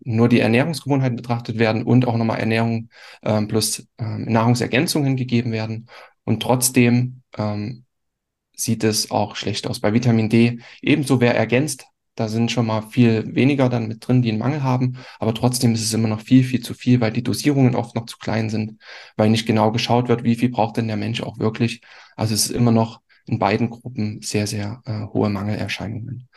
nur 0.01 0.29
die 0.29 0.39
Ernährungsgewohnheiten 0.39 1.17
betrachtet 1.17 1.59
werden 1.59 1.83
und 1.83 2.07
auch 2.07 2.17
nochmal 2.17 2.39
Ernährung 2.39 2.89
ähm, 3.23 3.47
plus 3.47 3.87
ähm, 3.97 4.25
Nahrungsergänzungen 4.25 5.17
gegeben 5.17 5.51
werden. 5.51 5.87
Und 6.23 6.41
trotzdem 6.41 7.21
ähm, 7.37 7.85
sieht 8.55 8.83
es 8.83 9.11
auch 9.11 9.35
schlecht 9.35 9.67
aus. 9.67 9.79
Bei 9.79 9.93
Vitamin 9.93 10.29
D 10.29 10.59
ebenso, 10.81 11.19
wer 11.19 11.35
ergänzt, 11.35 11.85
da 12.15 12.27
sind 12.27 12.51
schon 12.51 12.65
mal 12.65 12.81
viel 12.81 13.33
weniger 13.33 13.69
dann 13.69 13.87
mit 13.87 14.05
drin, 14.05 14.21
die 14.21 14.29
einen 14.29 14.39
Mangel 14.39 14.61
haben. 14.61 14.97
Aber 15.19 15.33
trotzdem 15.33 15.73
ist 15.73 15.83
es 15.83 15.93
immer 15.93 16.09
noch 16.09 16.21
viel, 16.21 16.43
viel 16.43 16.61
zu 16.61 16.73
viel, 16.73 16.99
weil 16.99 17.13
die 17.13 17.23
Dosierungen 17.23 17.75
oft 17.75 17.95
noch 17.95 18.05
zu 18.05 18.17
klein 18.17 18.49
sind, 18.49 18.81
weil 19.15 19.29
nicht 19.29 19.45
genau 19.45 19.71
geschaut 19.71 20.09
wird, 20.09 20.23
wie 20.23 20.35
viel 20.35 20.49
braucht 20.49 20.77
denn 20.77 20.87
der 20.87 20.97
Mensch 20.97 21.23
auch 21.23 21.39
wirklich. 21.39 21.81
Also 22.17 22.33
es 22.33 22.47
ist 22.47 22.51
immer 22.51 22.71
noch 22.71 22.99
in 23.29 23.39
beiden 23.39 23.69
Gruppen 23.69 24.21
sehr, 24.21 24.47
sehr 24.47 24.81
äh, 24.85 25.05
hohe 25.13 25.29
Mangelerscheinungen. 25.29 26.27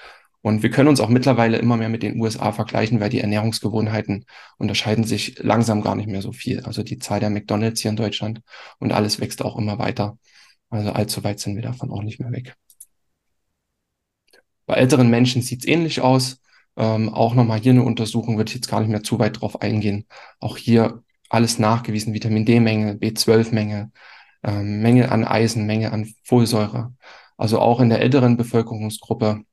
Und 0.43 0.63
wir 0.63 0.71
können 0.71 0.89
uns 0.89 1.01
auch 1.01 1.09
mittlerweile 1.09 1.59
immer 1.59 1.77
mehr 1.77 1.89
mit 1.89 2.03
den 2.03 2.21
USA 2.21 2.53
vergleichen, 2.53 2.99
weil 3.01 3.11
die 3.11 3.21
Ernährungsgewohnheiten 3.21 4.27
unterscheiden 4.59 5.05
sich 5.05 5.39
langsam 5.39 5.83
gar 5.83 5.95
nicht 5.95 6.09
mehr 6.09 6.21
so 6.21 6.33
viel. 6.33 6.61
Also 6.65 6.83
die 6.83 6.99
Zahl 6.99 7.21
der 7.21 7.31
McDonalds 7.31 7.81
hier 7.81 7.91
in 7.91 7.97
Deutschland 7.97 8.43
und 8.81 8.93
alles 8.93 9.21
wächst 9.21 9.43
auch 9.45 9.57
immer 9.57 9.79
weiter. 9.79 10.19
Also 10.69 10.91
allzu 10.91 11.23
weit 11.23 11.39
sind 11.39 11.55
wir 11.55 11.63
davon 11.63 11.93
auch 11.93 12.03
nicht 12.03 12.19
mehr 12.19 12.33
weg. 12.33 12.57
Bei 14.67 14.75
älteren 14.75 15.11
Menschen 15.11 15.43
sieht 15.43 15.61
es 15.61 15.69
ähnlich 15.69 16.01
aus. 16.01 16.41
Ähm, 16.77 17.11
auch 17.11 17.35
nochmal 17.35 17.61
hier 17.61 17.73
eine 17.73 17.83
Untersuchung, 17.85 18.37
würde 18.37 18.49
ich 18.49 18.55
jetzt 18.57 18.69
gar 18.69 18.81
nicht 18.81 18.89
mehr 18.89 19.03
zu 19.03 19.19
weit 19.19 19.41
drauf 19.41 19.61
eingehen. 19.63 20.07
Auch 20.41 20.57
hier 20.57 21.03
alles 21.29 21.59
nachgewiesen, 21.59 22.15
Vitamin 22.15 22.47
D-Menge, 22.47 22.95
B12-Menge, 22.95 23.93
ähm, 24.43 24.81
Menge 24.81 25.11
an 25.11 25.25
Eisen, 25.25 25.67
Menge 25.67 25.93
an 25.93 26.13
Folsäure. 26.25 26.95
Also 27.37 27.59
auch 27.59 27.81
in 27.81 27.89
der 27.89 28.01
älteren 28.01 28.37
Bevölkerungsgruppe 28.37 29.45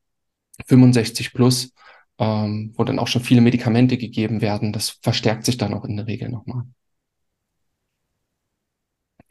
65 0.66 1.32
plus, 1.32 1.72
ähm, 2.18 2.72
wo 2.76 2.84
dann 2.84 2.98
auch 2.98 3.08
schon 3.08 3.22
viele 3.22 3.40
Medikamente 3.40 3.98
gegeben 3.98 4.40
werden. 4.40 4.72
Das 4.72 4.98
verstärkt 5.02 5.44
sich 5.44 5.56
dann 5.56 5.74
auch 5.74 5.84
in 5.84 5.96
der 5.96 6.06
Regel 6.06 6.28
nochmal. 6.28 6.64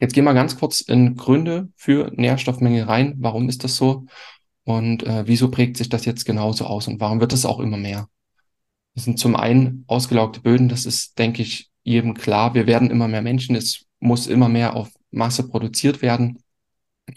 Jetzt 0.00 0.14
gehen 0.14 0.24
wir 0.24 0.34
ganz 0.34 0.58
kurz 0.58 0.80
in 0.80 1.14
Gründe 1.14 1.68
für 1.76 2.10
Nährstoffmenge 2.16 2.88
rein. 2.88 3.16
Warum 3.18 3.48
ist 3.50 3.64
das 3.64 3.76
so? 3.76 4.06
Und 4.64 5.02
äh, 5.02 5.26
wieso 5.26 5.50
prägt 5.50 5.76
sich 5.76 5.90
das 5.90 6.06
jetzt 6.06 6.24
genauso 6.24 6.64
aus? 6.64 6.88
Und 6.88 7.00
warum 7.00 7.20
wird 7.20 7.32
es 7.34 7.44
auch 7.44 7.60
immer 7.60 7.76
mehr? 7.76 8.08
Das 8.94 9.04
sind 9.04 9.18
zum 9.18 9.36
einen 9.36 9.84
ausgelaugte 9.88 10.40
Böden. 10.40 10.68
Das 10.68 10.86
ist, 10.86 11.18
denke 11.18 11.42
ich, 11.42 11.70
jedem 11.82 12.14
klar. 12.14 12.54
Wir 12.54 12.66
werden 12.66 12.90
immer 12.90 13.08
mehr 13.08 13.22
Menschen. 13.22 13.56
Es 13.56 13.86
muss 14.00 14.26
immer 14.26 14.48
mehr 14.48 14.74
auf 14.74 14.90
Masse 15.10 15.48
produziert 15.48 16.02
werden. 16.02 16.42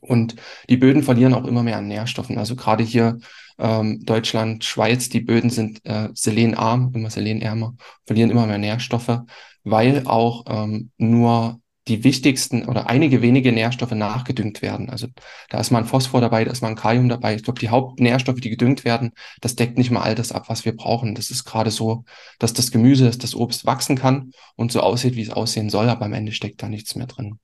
Und 0.02 0.36
die 0.70 0.78
Böden 0.78 1.04
verlieren 1.04 1.34
auch 1.34 1.46
immer 1.46 1.64
mehr 1.64 1.78
an 1.78 1.88
Nährstoffen. 1.88 2.38
Also 2.38 2.56
gerade 2.56 2.84
hier 2.84 3.20
ähm, 3.60 4.04
Deutschland, 4.04 4.64
Schweiz, 4.64 5.10
die 5.10 5.22
Böden 5.22 5.50
sind 5.50 5.86
äh, 5.86 6.10
selenarm, 6.14 6.92
immer 6.96 7.10
selenärmer, 7.10 7.76
verlieren 8.06 8.32
immer 8.32 8.48
mehr 8.48 8.58
Nährstoffe, 8.58 9.20
weil 9.64 10.08
auch 10.08 10.46
ähm, 10.48 10.92
nur 10.98 11.60
die 11.88 12.04
wichtigsten 12.06 12.66
oder 12.66 12.88
einige 12.88 13.22
wenige 13.22 13.52
Nährstoffe 13.52 13.92
nachgedüngt 13.92 14.62
werden. 14.62 14.90
Also 14.90 15.08
da 15.50 15.60
ist 15.60 15.70
mal 15.70 15.80
ein 15.80 15.86
Phosphor 15.86 16.22
dabei, 16.22 16.46
da 16.46 16.52
ist 16.52 16.62
mal 16.62 16.70
ein 16.70 16.76
Kalium 16.76 17.10
dabei. 17.10 17.36
Ich 17.36 17.44
glaube, 17.44 17.60
die 17.60 17.70
Hauptnährstoffe, 17.70 18.40
die 18.40 18.50
gedüngt 18.50 18.86
werden, 18.86 19.12
das 19.42 19.56
deckt 19.56 19.78
nicht 19.78 19.92
mal 19.92 20.02
all 20.02 20.16
das 20.16 20.32
ab, 20.32 20.46
was 20.48 20.64
wir 20.64 20.76
brauchen. 20.76 21.14
Das 21.14 21.30
ist 21.30 21.44
gerade 21.44 21.72
so, 21.72 22.06
dass 22.40 22.54
das 22.54 22.72
Gemüse, 22.72 23.06
dass 23.06 23.18
das 23.18 23.36
Obst 23.36 23.66
wachsen 23.66 23.98
kann 23.98 24.32
und 24.56 24.72
so 24.72 24.80
aussieht, 24.80 25.16
wie 25.16 25.24
es 25.24 25.30
aussehen 25.30 25.70
soll, 25.70 25.90
aber 25.90 26.06
am 26.06 26.14
Ende 26.14 26.32
steckt 26.32 26.64
da 26.64 26.70
nichts 26.70 26.96
mehr 26.96 27.08
drin. 27.08 27.38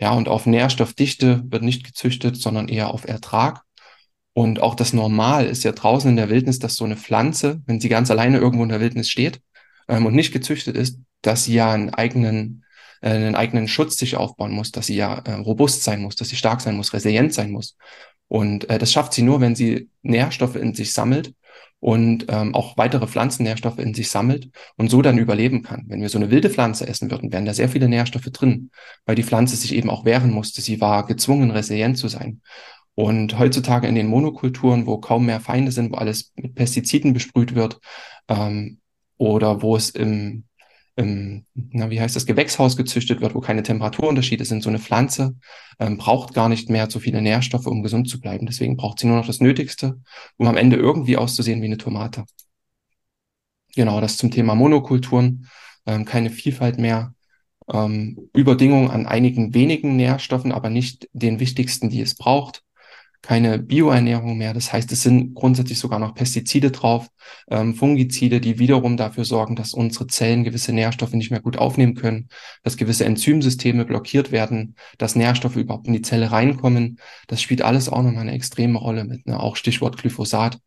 Ja, 0.00 0.12
und 0.12 0.28
auf 0.28 0.46
Nährstoffdichte 0.46 1.42
wird 1.46 1.62
nicht 1.62 1.84
gezüchtet, 1.84 2.36
sondern 2.36 2.68
eher 2.68 2.90
auf 2.90 3.06
Ertrag. 3.06 3.62
Und 4.32 4.60
auch 4.60 4.74
das 4.74 4.92
Normal 4.92 5.46
ist 5.46 5.62
ja 5.62 5.72
draußen 5.72 6.10
in 6.10 6.16
der 6.16 6.28
Wildnis, 6.28 6.58
dass 6.58 6.74
so 6.74 6.84
eine 6.84 6.96
Pflanze, 6.96 7.62
wenn 7.66 7.80
sie 7.80 7.88
ganz 7.88 8.10
alleine 8.10 8.38
irgendwo 8.38 8.64
in 8.64 8.68
der 8.68 8.80
Wildnis 8.80 9.08
steht 9.08 9.40
ähm, 9.88 10.06
und 10.06 10.14
nicht 10.14 10.32
gezüchtet 10.32 10.76
ist, 10.76 10.98
dass 11.22 11.44
sie 11.44 11.54
ja 11.54 11.72
einen 11.72 11.90
eigenen, 11.94 12.64
äh, 13.00 13.10
einen 13.10 13.36
eigenen 13.36 13.68
Schutz 13.68 13.96
sich 13.96 14.16
aufbauen 14.16 14.52
muss, 14.52 14.72
dass 14.72 14.86
sie 14.86 14.96
ja 14.96 15.18
äh, 15.20 15.34
robust 15.34 15.84
sein 15.84 16.02
muss, 16.02 16.16
dass 16.16 16.28
sie 16.30 16.36
stark 16.36 16.60
sein 16.60 16.76
muss, 16.76 16.92
resilient 16.92 17.32
sein 17.32 17.52
muss. 17.52 17.76
Und 18.26 18.68
äh, 18.68 18.78
das 18.78 18.92
schafft 18.92 19.12
sie 19.12 19.22
nur, 19.22 19.40
wenn 19.40 19.54
sie 19.54 19.88
Nährstoffe 20.02 20.56
in 20.56 20.74
sich 20.74 20.92
sammelt 20.92 21.32
und 21.80 22.26
ähm, 22.28 22.54
auch 22.54 22.78
weitere 22.78 23.06
Pflanzennährstoffe 23.06 23.78
in 23.78 23.92
sich 23.92 24.08
sammelt 24.10 24.48
und 24.76 24.90
so 24.90 25.02
dann 25.02 25.18
überleben 25.18 25.62
kann. 25.62 25.84
Wenn 25.86 26.00
wir 26.00 26.08
so 26.08 26.18
eine 26.18 26.30
wilde 26.30 26.48
Pflanze 26.48 26.86
essen 26.86 27.10
würden, 27.10 27.30
wären 27.30 27.44
da 27.44 27.52
sehr 27.52 27.68
viele 27.68 27.88
Nährstoffe 27.88 28.30
drin, 28.32 28.70
weil 29.04 29.16
die 29.16 29.22
Pflanze 29.22 29.56
sich 29.56 29.74
eben 29.74 29.90
auch 29.90 30.04
wehren 30.04 30.30
musste. 30.30 30.62
Sie 30.62 30.80
war 30.80 31.04
gezwungen, 31.04 31.50
resilient 31.50 31.98
zu 31.98 32.08
sein. 32.08 32.40
Und 32.94 33.38
heutzutage 33.38 33.86
in 33.86 33.96
den 33.96 34.06
Monokulturen, 34.06 34.86
wo 34.86 34.98
kaum 34.98 35.26
mehr 35.26 35.40
Feinde 35.40 35.72
sind, 35.72 35.92
wo 35.92 35.96
alles 35.96 36.32
mit 36.36 36.54
Pestiziden 36.54 37.12
besprüht 37.12 37.54
wird, 37.54 37.80
ähm, 38.28 38.78
oder 39.18 39.62
wo 39.62 39.76
es 39.76 39.90
im, 39.90 40.44
im, 40.96 41.44
na, 41.54 41.90
wie 41.90 42.00
heißt 42.00 42.14
das, 42.14 42.26
Gewächshaus 42.26 42.76
gezüchtet 42.76 43.20
wird, 43.20 43.34
wo 43.34 43.40
keine 43.40 43.62
Temperaturunterschiede 43.62 44.44
sind, 44.44 44.62
so 44.62 44.68
eine 44.68 44.78
Pflanze 44.78 45.34
ähm, 45.78 45.98
braucht 45.98 46.34
gar 46.34 46.48
nicht 46.48 46.70
mehr 46.70 46.90
so 46.90 47.00
viele 47.00 47.20
Nährstoffe, 47.20 47.66
um 47.66 47.82
gesund 47.82 48.08
zu 48.08 48.20
bleiben. 48.20 48.46
Deswegen 48.46 48.76
braucht 48.76 49.00
sie 49.00 49.06
nur 49.06 49.16
noch 49.16 49.26
das 49.26 49.40
Nötigste, 49.40 50.00
um 50.36 50.46
am 50.46 50.56
Ende 50.56 50.76
irgendwie 50.76 51.16
auszusehen 51.16 51.62
wie 51.62 51.66
eine 51.66 51.78
Tomate. 51.78 52.24
Genau, 53.74 54.00
das 54.00 54.16
zum 54.16 54.30
Thema 54.30 54.54
Monokulturen, 54.54 55.48
ähm, 55.86 56.04
keine 56.04 56.30
Vielfalt 56.30 56.78
mehr, 56.78 57.14
ähm, 57.72 58.28
Überdingung 58.32 58.90
an 58.90 59.06
einigen 59.06 59.54
wenigen 59.54 59.96
Nährstoffen, 59.96 60.52
aber 60.52 60.70
nicht 60.70 61.08
den 61.12 61.40
wichtigsten, 61.40 61.90
die 61.90 62.00
es 62.00 62.14
braucht 62.14 62.63
keine 63.24 63.58
Bioernährung 63.58 64.36
mehr. 64.36 64.52
Das 64.52 64.72
heißt, 64.72 64.92
es 64.92 65.02
sind 65.02 65.34
grundsätzlich 65.34 65.78
sogar 65.78 65.98
noch 65.98 66.14
Pestizide 66.14 66.70
drauf, 66.70 67.08
ähm, 67.50 67.74
Fungizide, 67.74 68.40
die 68.40 68.58
wiederum 68.58 68.96
dafür 68.98 69.24
sorgen, 69.24 69.56
dass 69.56 69.72
unsere 69.72 70.06
Zellen 70.06 70.44
gewisse 70.44 70.72
Nährstoffe 70.72 71.14
nicht 71.14 71.30
mehr 71.30 71.40
gut 71.40 71.56
aufnehmen 71.56 71.94
können, 71.94 72.28
dass 72.62 72.76
gewisse 72.76 73.06
Enzymsysteme 73.06 73.86
blockiert 73.86 74.30
werden, 74.30 74.76
dass 74.98 75.16
Nährstoffe 75.16 75.56
überhaupt 75.56 75.86
in 75.86 75.94
die 75.94 76.02
Zelle 76.02 76.30
reinkommen. 76.32 76.98
Das 77.26 77.40
spielt 77.40 77.62
alles 77.62 77.88
auch 77.88 78.02
nochmal 78.02 78.22
eine 78.22 78.32
extreme 78.32 78.78
Rolle 78.78 79.04
mit, 79.04 79.26
ne? 79.26 79.40
auch 79.40 79.56
Stichwort 79.56 79.96
Glyphosat. 79.96 80.58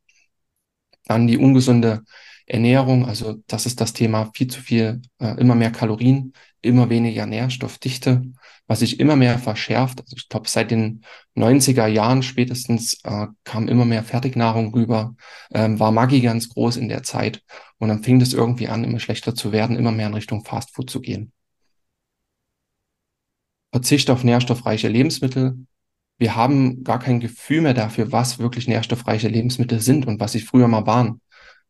Dann 1.06 1.28
die 1.28 1.38
ungesunde 1.38 2.04
Ernährung, 2.48 3.06
also 3.06 3.36
das 3.48 3.66
ist 3.66 3.82
das 3.82 3.94
Thema 3.94 4.32
viel 4.34 4.48
zu 4.48 4.62
viel, 4.62 5.02
äh, 5.20 5.40
immer 5.40 5.54
mehr 5.54 5.72
Kalorien, 5.72 6.34
immer 6.62 6.90
weniger 6.90 7.26
Nährstoffdichte, 7.26 8.24
was 8.68 8.80
sich 8.80 9.00
immer 9.00 9.16
mehr 9.16 9.40
verschärft. 9.40 10.02
Also 10.02 10.16
ich 10.18 10.30
glaube, 10.30 10.50
seit 10.50 10.72
den 10.72 11.04
90er 11.36 11.88
Jahren 11.88 12.22
spätestens 12.22 13.00
äh, 13.04 13.28
kam 13.44 13.68
immer 13.68 13.86
mehr 13.86 14.04
Fertignahrung 14.04 14.74
rüber, 14.74 15.16
ähm, 15.52 15.80
war 15.80 15.92
Maggi 15.92 16.22
ganz 16.22 16.50
groß 16.50 16.78
in 16.78 16.90
der 16.90 17.04
Zeit 17.04 17.42
und 17.80 17.90
dann 17.90 18.04
fing 18.04 18.20
das 18.20 18.34
irgendwie 18.34 18.68
an, 18.68 18.84
immer 18.84 19.00
schlechter 19.00 19.36
zu 19.36 19.52
werden, 19.52 19.78
immer 19.78 19.92
mehr 19.92 20.08
in 20.08 20.14
Richtung 20.14 20.44
Fastfood 20.44 20.90
zu 20.90 21.02
gehen. 21.02 21.32
Verzicht 23.72 24.10
auf 24.10 24.24
nährstoffreiche 24.24 24.88
Lebensmittel. 24.88 25.66
Wir 26.18 26.36
haben 26.36 26.84
gar 26.84 27.00
kein 27.00 27.20
Gefühl 27.20 27.62
mehr 27.62 27.74
dafür, 27.74 28.12
was 28.12 28.40
wirklich 28.40 28.68
nährstoffreiche 28.68 29.28
Lebensmittel 29.28 29.80
sind 29.80 30.08
und 30.08 30.20
was 30.20 30.32
sie 30.32 30.40
früher 30.40 30.68
mal 30.68 30.88
waren. 30.88 31.22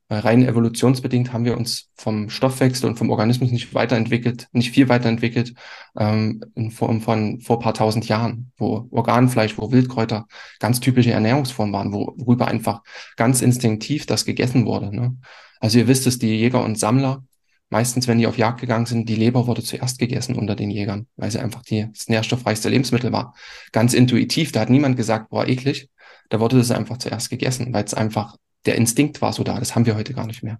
Weil 0.09 0.19
rein 0.21 0.47
evolutionsbedingt 0.47 1.33
haben 1.33 1.43
wir 1.43 1.57
uns 1.57 1.89
vom 1.95 2.29
Stoffwechsel 2.29 2.89
und 2.89 2.95
vom 2.97 3.09
Organismus 3.09 3.51
nicht 3.51 3.73
weiterentwickelt, 3.73 4.47
nicht 4.53 4.71
viel 4.71 4.87
weiterentwickelt 4.87 5.53
ähm, 5.97 6.41
in 6.55 6.71
Form 6.71 7.01
von 7.01 7.41
vor 7.41 7.59
paar 7.59 7.73
tausend 7.73 8.07
Jahren, 8.07 8.51
wo 8.57 8.87
Organfleisch, 8.91 9.57
wo 9.57 9.71
Wildkräuter 9.71 10.27
ganz 10.59 10.79
typische 10.79 11.11
Ernährungsformen 11.11 11.73
waren, 11.73 11.91
worüber 11.91 12.47
einfach 12.47 12.83
ganz 13.17 13.41
instinktiv 13.41 14.05
das 14.05 14.23
gegessen 14.23 14.65
wurde. 14.65 14.95
Ne? 14.95 15.17
Also 15.59 15.79
ihr 15.79 15.87
wisst 15.89 16.07
es, 16.07 16.19
die 16.19 16.27
Jäger 16.27 16.63
und 16.63 16.79
Sammler, 16.79 17.23
meistens, 17.69 18.07
wenn 18.07 18.17
die 18.17 18.27
auf 18.27 18.37
Jagd 18.37 18.61
gegangen 18.61 18.85
sind, 18.85 19.09
die 19.09 19.15
Leber 19.15 19.47
wurde 19.47 19.63
zuerst 19.63 19.99
gegessen 19.99 20.35
unter 20.35 20.55
den 20.55 20.69
Jägern, 20.69 21.07
weil 21.17 21.31
sie 21.31 21.39
einfach 21.39 21.63
die, 21.63 21.87
das 21.91 22.07
nährstoffreichste 22.07 22.69
Lebensmittel 22.69 23.11
war. 23.11 23.35
Ganz 23.73 23.93
intuitiv, 23.93 24.51
da 24.53 24.61
hat 24.61 24.69
niemand 24.69 24.95
gesagt, 24.95 25.29
boah, 25.29 25.47
eklig. 25.47 25.89
Da 26.29 26.39
wurde 26.39 26.57
das 26.57 26.71
einfach 26.71 26.97
zuerst 26.97 27.29
gegessen, 27.29 27.73
weil 27.73 27.83
es 27.83 27.93
einfach 27.93 28.35
der 28.67 28.75
Instinkt 28.75 29.21
war 29.21 29.33
so 29.33 29.43
da. 29.43 29.59
Das 29.59 29.75
haben 29.75 29.85
wir 29.85 29.95
heute 29.95 30.13
gar 30.13 30.27
nicht 30.27 30.43
mehr. 30.43 30.59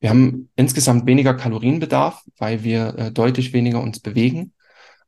Wir 0.00 0.10
haben 0.10 0.48
insgesamt 0.56 1.06
weniger 1.06 1.34
Kalorienbedarf, 1.34 2.22
weil 2.38 2.64
wir 2.64 2.94
äh, 2.96 3.12
deutlich 3.12 3.52
weniger 3.52 3.82
uns 3.82 4.00
bewegen. 4.00 4.54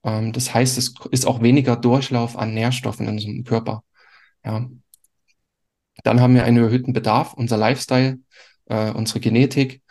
Ähm, 0.04 0.32
das 0.32 0.52
heißt, 0.52 0.76
es 0.76 0.94
ist 1.10 1.26
auch 1.26 1.42
weniger 1.42 1.76
Durchlauf 1.76 2.36
an 2.36 2.54
Nährstoffen 2.54 3.06
in 3.06 3.14
unserem 3.14 3.44
Körper. 3.44 3.84
Ja. 4.44 4.68
Dann 6.04 6.20
haben 6.20 6.34
wir 6.34 6.44
einen 6.44 6.58
erhöhten 6.58 6.92
Bedarf, 6.92 7.32
unser 7.34 7.56
Lifestyle, 7.56 8.18
äh, 8.66 8.90
unsere 8.90 9.20
Genetik. 9.20 9.82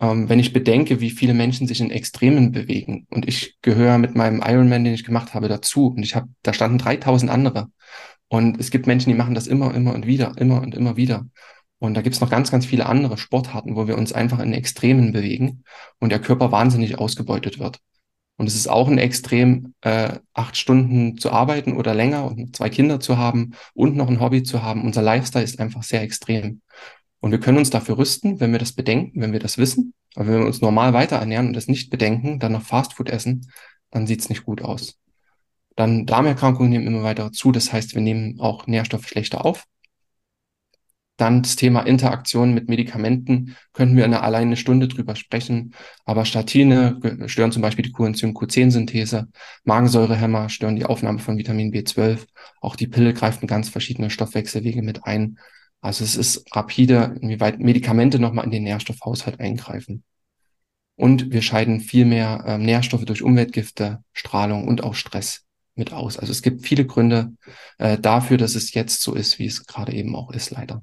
Ähm, 0.00 0.28
wenn 0.28 0.38
ich 0.38 0.52
bedenke, 0.52 1.00
wie 1.00 1.10
viele 1.10 1.34
Menschen 1.34 1.66
sich 1.66 1.80
in 1.80 1.90
Extremen 1.90 2.52
bewegen 2.52 3.06
und 3.10 3.26
ich 3.26 3.56
gehöre 3.62 3.98
mit 3.98 4.14
meinem 4.14 4.42
Ironman, 4.42 4.84
den 4.84 4.94
ich 4.94 5.04
gemacht 5.04 5.34
habe, 5.34 5.48
dazu 5.48 5.88
und 5.88 6.02
ich 6.02 6.14
habe, 6.14 6.28
da 6.42 6.52
standen 6.52 6.78
3000 6.78 7.30
andere 7.30 7.68
und 8.28 8.58
es 8.58 8.70
gibt 8.70 8.86
Menschen, 8.86 9.10
die 9.10 9.16
machen 9.16 9.34
das 9.34 9.46
immer, 9.46 9.74
immer 9.74 9.94
und 9.94 10.06
wieder, 10.06 10.34
immer 10.36 10.60
und 10.60 10.74
immer 10.74 10.96
wieder. 10.96 11.26
Und 11.78 11.94
da 11.94 12.02
gibt's 12.02 12.20
noch 12.20 12.30
ganz, 12.30 12.50
ganz 12.50 12.66
viele 12.66 12.86
andere 12.86 13.18
Sportarten, 13.18 13.76
wo 13.76 13.86
wir 13.86 13.98
uns 13.98 14.12
einfach 14.12 14.40
in 14.40 14.52
Extremen 14.52 15.12
bewegen 15.12 15.64
und 16.00 16.10
der 16.10 16.20
Körper 16.20 16.50
wahnsinnig 16.50 16.98
ausgebeutet 16.98 17.58
wird. 17.58 17.78
Und 18.38 18.46
es 18.46 18.54
ist 18.54 18.68
auch 18.68 18.88
ein 18.88 18.98
Extrem, 18.98 19.74
äh, 19.80 20.18
acht 20.34 20.56
Stunden 20.56 21.16
zu 21.16 21.30
arbeiten 21.30 21.74
oder 21.76 21.94
länger 21.94 22.26
und 22.26 22.54
zwei 22.56 22.68
Kinder 22.68 23.00
zu 23.00 23.16
haben 23.16 23.52
und 23.74 23.96
noch 23.96 24.08
ein 24.08 24.20
Hobby 24.20 24.42
zu 24.42 24.62
haben. 24.62 24.84
Unser 24.84 25.02
Lifestyle 25.02 25.44
ist 25.44 25.58
einfach 25.58 25.82
sehr 25.82 26.02
extrem. 26.02 26.60
Und 27.20 27.30
wir 27.30 27.40
können 27.40 27.58
uns 27.58 27.70
dafür 27.70 27.98
rüsten, 27.98 28.40
wenn 28.40 28.52
wir 28.52 28.58
das 28.58 28.72
bedenken, 28.72 29.20
wenn 29.20 29.32
wir 29.32 29.40
das 29.40 29.56
wissen. 29.56 29.94
Aber 30.14 30.26
wenn 30.28 30.40
wir 30.40 30.46
uns 30.46 30.60
normal 30.60 30.92
weiter 30.92 31.16
ernähren 31.16 31.48
und 31.48 31.52
das 31.54 31.66
nicht 31.66 31.90
bedenken, 31.90 32.38
dann 32.38 32.52
noch 32.52 32.62
Fastfood 32.62 33.08
essen, 33.10 33.50
dann 33.90 34.06
sieht's 34.06 34.28
nicht 34.28 34.44
gut 34.44 34.62
aus. 34.62 34.98
Dann 35.76 36.06
Darmerkrankungen 36.06 36.70
nehmen 36.70 36.86
immer 36.86 37.02
weiter 37.02 37.32
zu. 37.32 37.52
Das 37.52 37.72
heißt, 37.72 37.94
wir 37.94 38.02
nehmen 38.02 38.40
auch 38.40 38.66
Nährstoffe 38.66 39.06
schlechter 39.06 39.44
auf. 39.44 39.66
Dann 41.18 41.42
das 41.42 41.56
Thema 41.56 41.80
Interaktion 41.80 42.52
mit 42.52 42.68
Medikamenten 42.68 43.56
könnten 43.72 43.96
wir 43.96 44.04
in 44.04 44.12
einer 44.12 44.22
allein 44.22 44.48
eine 44.48 44.56
Stunde 44.56 44.86
drüber 44.86 45.16
sprechen. 45.16 45.74
Aber 46.04 46.26
Statine 46.26 47.00
stören 47.26 47.52
zum 47.52 47.62
Beispiel 47.62 47.84
die 47.84 47.92
Coenzym 47.92 48.32
Q10-Synthese. 48.32 49.28
Magensäurehämmer 49.64 50.50
stören 50.50 50.76
die 50.76 50.84
Aufnahme 50.84 51.18
von 51.18 51.38
Vitamin 51.38 51.72
B12. 51.72 52.26
Auch 52.60 52.76
die 52.76 52.86
Pille 52.86 53.14
greift 53.14 53.40
in 53.40 53.48
ganz 53.48 53.70
verschiedene 53.70 54.10
Stoffwechselwege 54.10 54.82
mit 54.82 55.04
ein. 55.04 55.38
Also 55.80 56.04
es 56.04 56.16
ist 56.16 56.54
rapide, 56.54 57.16
inwieweit 57.20 57.60
Medikamente 57.60 58.18
nochmal 58.18 58.44
in 58.44 58.50
den 58.50 58.64
Nährstoffhaushalt 58.64 59.40
eingreifen. 59.40 60.04
Und 60.96 61.30
wir 61.30 61.42
scheiden 61.42 61.80
viel 61.80 62.04
mehr 62.06 62.44
äh, 62.46 62.58
Nährstoffe 62.58 63.04
durch 63.04 63.22
Umweltgifte, 63.22 64.02
Strahlung 64.12 64.66
und 64.66 64.82
auch 64.82 64.94
Stress 64.94 65.45
mit 65.76 65.92
aus. 65.92 66.18
Also 66.18 66.32
es 66.32 66.42
gibt 66.42 66.66
viele 66.66 66.86
Gründe 66.86 67.32
äh, 67.78 67.98
dafür, 67.98 68.38
dass 68.38 68.54
es 68.54 68.74
jetzt 68.74 69.02
so 69.02 69.14
ist, 69.14 69.38
wie 69.38 69.46
es 69.46 69.66
gerade 69.66 69.92
eben 69.92 70.16
auch 70.16 70.30
ist, 70.32 70.50
leider. 70.50 70.80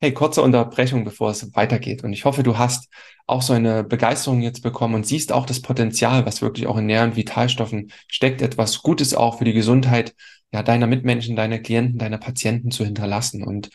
Hey, 0.00 0.12
kurze 0.12 0.42
Unterbrechung, 0.42 1.04
bevor 1.04 1.30
es 1.30 1.54
weitergeht. 1.54 2.04
Und 2.04 2.12
ich 2.12 2.26
hoffe, 2.26 2.42
du 2.42 2.58
hast 2.58 2.88
auch 3.26 3.40
so 3.40 3.54
eine 3.54 3.82
Begeisterung 3.82 4.42
jetzt 4.42 4.62
bekommen 4.62 4.94
und 4.94 5.06
siehst 5.06 5.32
auch 5.32 5.46
das 5.46 5.62
Potenzial, 5.62 6.26
was 6.26 6.42
wirklich 6.42 6.66
auch 6.66 6.76
in 6.76 6.86
Nähr- 6.86 7.04
und 7.04 7.16
Vitalstoffen 7.16 7.90
steckt, 8.06 8.42
etwas 8.42 8.82
Gutes 8.82 9.14
auch 9.14 9.38
für 9.38 9.44
die 9.44 9.54
Gesundheit 9.54 10.14
ja, 10.52 10.62
deiner 10.62 10.86
Mitmenschen, 10.86 11.34
deiner 11.34 11.58
Klienten, 11.58 11.98
deiner 11.98 12.18
Patienten 12.18 12.70
zu 12.70 12.84
hinterlassen. 12.84 13.42
Und 13.42 13.70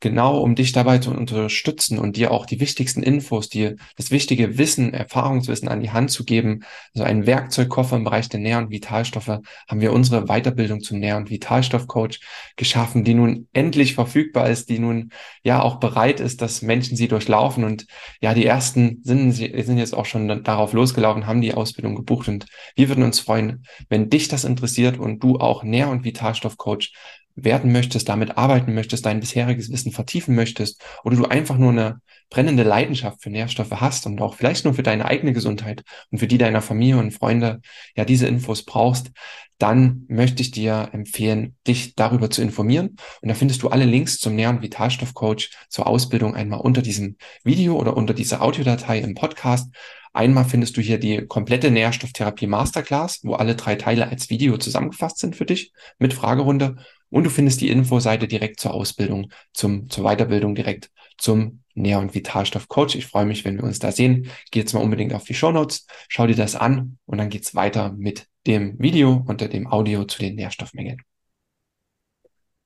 genau 0.00 0.38
um 0.40 0.54
dich 0.54 0.72
dabei 0.72 0.98
zu 0.98 1.10
unterstützen 1.10 1.98
und 1.98 2.16
dir 2.16 2.30
auch 2.30 2.46
die 2.46 2.60
wichtigsten 2.60 3.02
Infos, 3.02 3.48
dir 3.48 3.76
das 3.96 4.10
wichtige 4.10 4.58
Wissen, 4.58 4.92
Erfahrungswissen 4.92 5.68
an 5.68 5.80
die 5.80 5.90
Hand 5.90 6.10
zu 6.10 6.24
geben. 6.24 6.64
Also 6.94 7.04
einen 7.04 7.26
Werkzeugkoffer 7.26 7.96
im 7.96 8.04
Bereich 8.04 8.28
der 8.28 8.40
Nähr- 8.40 8.58
und 8.58 8.70
Vitalstoffe 8.70 9.26
haben 9.68 9.80
wir 9.80 9.92
unsere 9.92 10.26
Weiterbildung 10.26 10.80
zum 10.80 10.98
Nähr- 10.98 11.16
und 11.16 11.30
Vitalstoffcoach 11.30 12.20
geschaffen, 12.56 13.04
die 13.04 13.14
nun 13.14 13.48
endlich 13.52 13.94
verfügbar 13.94 14.48
ist, 14.50 14.68
die 14.68 14.78
nun 14.78 15.10
ja 15.42 15.62
auch 15.62 15.76
bereit 15.76 16.20
ist, 16.20 16.42
dass 16.42 16.62
Menschen 16.62 16.96
sie 16.96 17.08
durchlaufen 17.08 17.64
und 17.64 17.86
ja, 18.20 18.34
die 18.34 18.46
ersten 18.46 19.00
sind, 19.02 19.32
sind 19.32 19.78
jetzt 19.78 19.94
auch 19.94 20.06
schon 20.06 20.44
darauf 20.44 20.72
losgelaufen, 20.72 21.26
haben 21.26 21.40
die 21.40 21.54
Ausbildung 21.54 21.94
gebucht 21.94 22.28
und 22.28 22.46
wir 22.74 22.88
würden 22.88 23.04
uns 23.04 23.20
freuen, 23.20 23.64
wenn 23.88 24.10
dich 24.10 24.28
das 24.28 24.44
interessiert 24.44 24.98
und 24.98 25.22
du 25.22 25.38
auch 25.38 25.62
Nähr- 25.62 25.90
und 25.90 26.04
Vitalstoffcoach 26.04 26.92
werden 27.36 27.70
möchtest, 27.70 28.08
damit 28.08 28.36
arbeiten 28.38 28.74
möchtest, 28.74 29.06
dein 29.06 29.20
bisheriges 29.20 29.70
Wissen 29.70 29.92
vertiefen 29.92 30.34
möchtest 30.34 30.82
oder 31.04 31.16
du 31.16 31.26
einfach 31.26 31.58
nur 31.58 31.70
eine 31.70 32.00
brennende 32.30 32.64
Leidenschaft 32.64 33.22
für 33.22 33.30
Nährstoffe 33.30 33.70
hast 33.72 34.06
und 34.06 34.20
auch 34.20 34.34
vielleicht 34.34 34.64
nur 34.64 34.74
für 34.74 34.82
deine 34.82 35.04
eigene 35.04 35.32
Gesundheit 35.32 35.84
und 36.10 36.18
für 36.18 36.26
die 36.26 36.38
deiner 36.38 36.62
Familie 36.62 36.98
und 36.98 37.12
Freunde 37.12 37.60
ja 37.94 38.04
diese 38.04 38.26
Infos 38.26 38.64
brauchst, 38.64 39.12
dann 39.58 40.04
möchte 40.08 40.42
ich 40.42 40.50
dir 40.50 40.90
empfehlen, 40.92 41.56
dich 41.66 41.94
darüber 41.94 42.30
zu 42.30 42.42
informieren. 42.42 42.96
Und 43.22 43.28
da 43.28 43.34
findest 43.34 43.62
du 43.62 43.68
alle 43.68 43.84
Links 43.84 44.18
zum 44.18 44.34
Nähr- 44.34 44.50
und 44.50 44.62
Vitalstoffcoach 44.62 45.50
zur 45.68 45.86
Ausbildung 45.86 46.34
einmal 46.34 46.60
unter 46.60 46.82
diesem 46.82 47.16
Video 47.44 47.78
oder 47.78 47.96
unter 47.96 48.12
dieser 48.12 48.42
Audiodatei 48.42 48.98
im 48.98 49.14
Podcast. 49.14 49.70
Einmal 50.12 50.46
findest 50.46 50.76
du 50.76 50.80
hier 50.80 50.98
die 50.98 51.26
komplette 51.26 51.70
Nährstofftherapie 51.70 52.46
Masterclass, 52.46 53.20
wo 53.22 53.34
alle 53.34 53.54
drei 53.54 53.76
Teile 53.76 54.08
als 54.08 54.30
Video 54.30 54.56
zusammengefasst 54.56 55.18
sind 55.18 55.36
für 55.36 55.44
dich 55.44 55.72
mit 55.98 56.14
Fragerunde. 56.14 56.76
Und 57.10 57.24
du 57.24 57.30
findest 57.30 57.60
die 57.60 57.70
Infoseite 57.70 58.28
direkt 58.28 58.60
zur 58.60 58.74
Ausbildung, 58.74 59.30
zum, 59.52 59.88
zur 59.88 60.04
Weiterbildung 60.04 60.54
direkt 60.54 60.90
zum 61.18 61.62
Nähr- 61.74 62.00
und 62.00 62.14
Vitalstoff-Coach. 62.14 62.94
Ich 62.94 63.06
freue 63.06 63.26
mich, 63.26 63.44
wenn 63.44 63.56
wir 63.56 63.64
uns 63.64 63.78
da 63.78 63.92
sehen. 63.92 64.30
Geh 64.50 64.60
jetzt 64.60 64.72
mal 64.72 64.82
unbedingt 64.82 65.14
auf 65.14 65.24
die 65.24 65.34
Show 65.34 65.52
Notes, 65.52 65.86
schau 66.08 66.26
dir 66.26 66.36
das 66.36 66.56
an 66.56 66.98
und 67.06 67.18
dann 67.18 67.30
geht's 67.30 67.54
weiter 67.54 67.92
mit 67.92 68.26
dem 68.46 68.78
Video 68.78 69.24
und 69.26 69.40
dem 69.40 69.66
Audio 69.66 70.04
zu 70.04 70.18
den 70.18 70.36
Nährstoffmengen. 70.36 71.02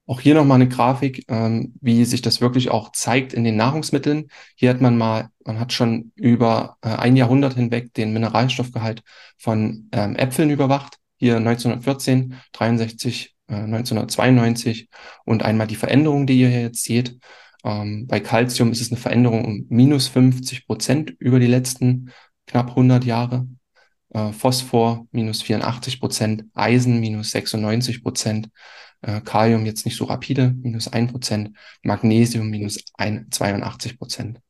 Auch 0.06 0.20
hier 0.20 0.34
nochmal 0.34 0.56
eine 0.56 0.68
Grafik, 0.68 1.24
ähm, 1.28 1.74
wie 1.80 2.04
sich 2.04 2.20
das 2.20 2.40
wirklich 2.40 2.70
auch 2.70 2.90
zeigt 2.90 3.32
in 3.32 3.44
den 3.44 3.54
Nahrungsmitteln. 3.54 4.26
Hier 4.56 4.70
hat 4.70 4.80
man 4.80 4.98
mal, 4.98 5.28
man 5.44 5.60
hat 5.60 5.72
schon 5.72 6.10
über 6.16 6.78
äh, 6.82 6.88
ein 6.88 7.16
Jahrhundert 7.16 7.54
hinweg 7.54 7.94
den 7.94 8.12
Mineralstoffgehalt 8.12 9.04
von 9.38 9.88
ähm, 9.92 10.16
Äpfeln 10.16 10.50
überwacht. 10.50 10.96
Hier 11.16 11.36
1914, 11.36 12.34
63 12.52 13.36
1992 13.54 14.88
und 15.24 15.42
einmal 15.42 15.66
die 15.66 15.76
Veränderung, 15.76 16.26
die 16.26 16.38
ihr 16.40 16.48
hier 16.48 16.62
jetzt 16.62 16.84
seht. 16.84 17.18
Ähm, 17.64 18.06
bei 18.06 18.20
Calcium 18.20 18.72
ist 18.72 18.80
es 18.80 18.90
eine 18.90 19.00
Veränderung 19.00 19.44
um 19.44 19.66
minus 19.68 20.08
50 20.08 20.66
Prozent 20.66 21.10
über 21.18 21.40
die 21.40 21.46
letzten 21.46 22.10
knapp 22.46 22.70
100 22.70 23.04
Jahre. 23.04 23.46
Äh, 24.10 24.32
Phosphor 24.32 25.06
minus 25.12 25.42
84 25.42 26.00
Prozent, 26.00 26.44
Eisen 26.54 27.00
minus 27.00 27.30
96 27.30 28.02
Prozent, 28.02 28.50
äh, 29.02 29.20
Kalium 29.20 29.66
jetzt 29.66 29.84
nicht 29.84 29.96
so 29.96 30.04
rapide, 30.04 30.54
minus 30.62 30.88
1 30.88 31.12
Prozent, 31.12 31.56
Magnesium 31.82 32.48
minus 32.50 32.78
82 32.96 33.98
Prozent. 33.98 34.40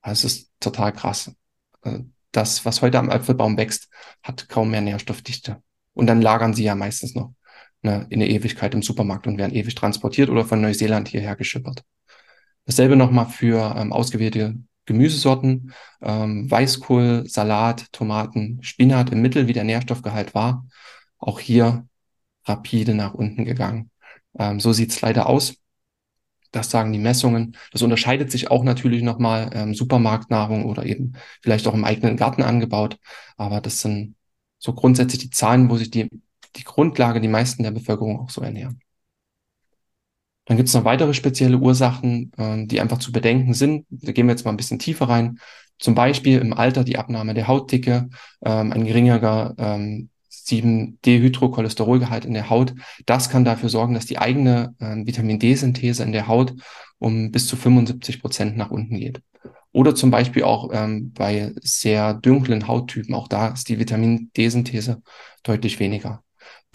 Also 0.00 0.26
es 0.26 0.34
ist 0.34 0.52
total 0.60 0.92
krass. 0.92 1.34
Äh, 1.82 2.00
das, 2.32 2.64
was 2.64 2.82
heute 2.82 2.98
am 2.98 3.10
Apfelbaum 3.10 3.56
wächst, 3.56 3.88
hat 4.22 4.48
kaum 4.48 4.70
mehr 4.70 4.82
Nährstoffdichte. 4.82 5.62
Und 5.94 6.06
dann 6.06 6.20
lagern 6.20 6.54
sie 6.54 6.64
ja 6.64 6.74
meistens 6.74 7.14
noch 7.14 7.34
eine, 7.82 8.06
in 8.10 8.20
der 8.20 8.30
Ewigkeit 8.30 8.74
im 8.74 8.82
Supermarkt 8.82 9.26
und 9.26 9.38
werden 9.38 9.54
ewig 9.54 9.74
transportiert 9.74 10.30
oder 10.30 10.44
von 10.44 10.60
Neuseeland 10.60 11.08
hierher 11.08 11.36
geschippert. 11.36 11.84
Dasselbe 12.64 12.96
nochmal 12.96 13.26
für 13.26 13.74
ähm, 13.76 13.92
ausgewählte 13.92 14.56
Gemüsesorten, 14.86 15.72
ähm, 16.00 16.50
Weißkohl, 16.50 17.24
Salat, 17.26 17.92
Tomaten, 17.92 18.58
Spinat 18.62 19.10
im 19.10 19.20
Mittel, 19.20 19.48
wie 19.48 19.52
der 19.52 19.64
Nährstoffgehalt 19.64 20.34
war. 20.34 20.66
Auch 21.18 21.40
hier 21.40 21.86
rapide 22.44 22.94
nach 22.94 23.14
unten 23.14 23.44
gegangen. 23.44 23.90
Ähm, 24.38 24.60
so 24.60 24.72
sieht's 24.72 25.00
leider 25.00 25.28
aus. 25.28 25.56
Das 26.52 26.70
sagen 26.70 26.92
die 26.92 26.98
Messungen. 26.98 27.56
Das 27.72 27.82
unterscheidet 27.82 28.30
sich 28.30 28.50
auch 28.50 28.64
natürlich 28.64 29.02
nochmal 29.02 29.50
ähm, 29.52 29.74
Supermarktnahrung 29.74 30.64
oder 30.64 30.86
eben 30.86 31.14
vielleicht 31.42 31.66
auch 31.66 31.74
im 31.74 31.84
eigenen 31.84 32.16
Garten 32.16 32.42
angebaut. 32.42 32.98
Aber 33.36 33.60
das 33.60 33.80
sind 33.80 34.14
so 34.58 34.72
grundsätzlich 34.72 35.20
die 35.20 35.30
Zahlen, 35.30 35.68
wo 35.68 35.76
sich 35.76 35.90
die 35.90 36.08
die 36.56 36.64
Grundlage 36.64 37.20
die 37.20 37.28
meisten 37.28 37.62
der 37.62 37.70
Bevölkerung 37.70 38.20
auch 38.20 38.30
so 38.30 38.40
ernähren. 38.40 38.80
Dann 40.46 40.56
gibt 40.56 40.68
es 40.68 40.74
noch 40.74 40.84
weitere 40.84 41.12
spezielle 41.12 41.58
Ursachen, 41.58 42.32
äh, 42.36 42.66
die 42.66 42.80
einfach 42.80 42.98
zu 42.98 43.12
bedenken 43.12 43.52
sind. 43.52 43.84
Da 43.90 44.12
gehen 44.12 44.26
wir 44.26 44.32
jetzt 44.32 44.44
mal 44.44 44.52
ein 44.52 44.56
bisschen 44.56 44.78
tiefer 44.78 45.08
rein. 45.08 45.38
Zum 45.78 45.94
Beispiel 45.94 46.38
im 46.38 46.54
Alter 46.54 46.84
die 46.84 46.98
Abnahme 46.98 47.34
der 47.34 47.48
Hautdicke, 47.48 48.08
ähm, 48.44 48.72
ein 48.72 48.84
geringerer 48.86 49.54
ähm, 49.58 50.08
7-Dehydrocholesterolgehalt 50.30 52.24
in 52.24 52.34
der 52.34 52.48
Haut. 52.48 52.74
Das 53.04 53.28
kann 53.28 53.44
dafür 53.44 53.68
sorgen, 53.68 53.94
dass 53.94 54.06
die 54.06 54.18
eigene 54.18 54.74
äh, 54.78 55.04
Vitamin 55.04 55.38
D-Synthese 55.38 56.02
in 56.04 56.12
der 56.12 56.28
Haut 56.28 56.54
um 56.98 57.30
bis 57.30 57.46
zu 57.46 57.56
75 57.56 58.22
Prozent 58.22 58.56
nach 58.56 58.70
unten 58.70 58.96
geht. 58.96 59.20
Oder 59.72 59.94
zum 59.94 60.10
Beispiel 60.10 60.44
auch 60.44 60.70
ähm, 60.72 61.12
bei 61.12 61.52
sehr 61.60 62.14
dunklen 62.14 62.66
Hauttypen, 62.66 63.14
auch 63.14 63.28
da 63.28 63.48
ist 63.48 63.68
die 63.68 63.78
Vitamin 63.78 64.30
D-Synthese 64.34 65.02
deutlich 65.42 65.78
weniger 65.78 66.22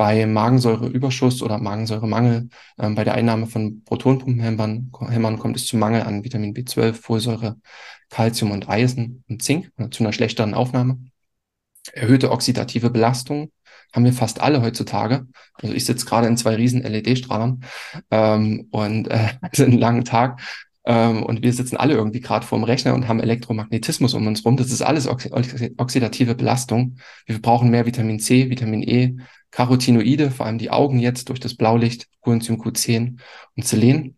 bei 0.01 0.25
Magensäureüberschuss 0.25 1.43
oder 1.43 1.59
Magensäuremangel, 1.59 2.49
ähm, 2.79 2.95
bei 2.95 3.03
der 3.03 3.13
Einnahme 3.13 3.45
von 3.45 3.83
Protonpumpenhämmern 3.83 4.89
kommt 4.89 5.55
es 5.55 5.67
zu 5.67 5.77
Mangel 5.77 6.01
an 6.01 6.23
Vitamin 6.23 6.55
B12, 6.55 6.93
Folsäure, 6.93 7.57
Calcium 8.09 8.49
und 8.49 8.67
Eisen 8.67 9.23
und 9.29 9.43
Zink, 9.43 9.71
äh, 9.77 9.89
zu 9.91 10.01
einer 10.01 10.11
schlechteren 10.11 10.55
Aufnahme. 10.55 10.97
Erhöhte 11.93 12.31
oxidative 12.31 12.89
Belastung 12.89 13.51
haben 13.93 14.03
wir 14.03 14.13
fast 14.13 14.41
alle 14.41 14.63
heutzutage. 14.63 15.27
Also 15.53 15.75
ich 15.75 15.85
sitze 15.85 16.07
gerade 16.07 16.25
in 16.25 16.35
zwei 16.35 16.55
riesen 16.55 16.81
LED-Strahlern 16.81 17.63
ähm, 18.09 18.69
und 18.71 19.07
äh, 19.07 19.33
einen 19.59 19.77
langen 19.77 20.03
Tag 20.03 20.41
ähm, 20.91 21.23
und 21.23 21.41
wir 21.41 21.53
sitzen 21.53 21.77
alle 21.77 21.93
irgendwie 21.93 22.19
gerade 22.19 22.45
vorm 22.45 22.65
Rechner 22.65 22.93
und 22.93 23.07
haben 23.07 23.21
Elektromagnetismus 23.21 24.13
um 24.13 24.27
uns 24.27 24.43
rum. 24.43 24.57
Das 24.57 24.71
ist 24.71 24.81
alles 24.81 25.07
oxi 25.07 25.31
oxidative 25.77 26.35
Belastung. 26.35 26.97
Wir 27.25 27.41
brauchen 27.41 27.69
mehr 27.69 27.85
Vitamin 27.85 28.19
C, 28.19 28.49
Vitamin 28.49 28.83
E, 28.83 29.15
Carotinoide, 29.51 30.31
vor 30.31 30.45
allem 30.45 30.57
die 30.57 30.69
Augen 30.69 30.99
jetzt 30.99 31.29
durch 31.29 31.39
das 31.39 31.55
Blaulicht, 31.55 32.07
Coenzym 32.19 32.57
Q10 32.61 33.19
und 33.55 33.65
Selen. 33.65 34.17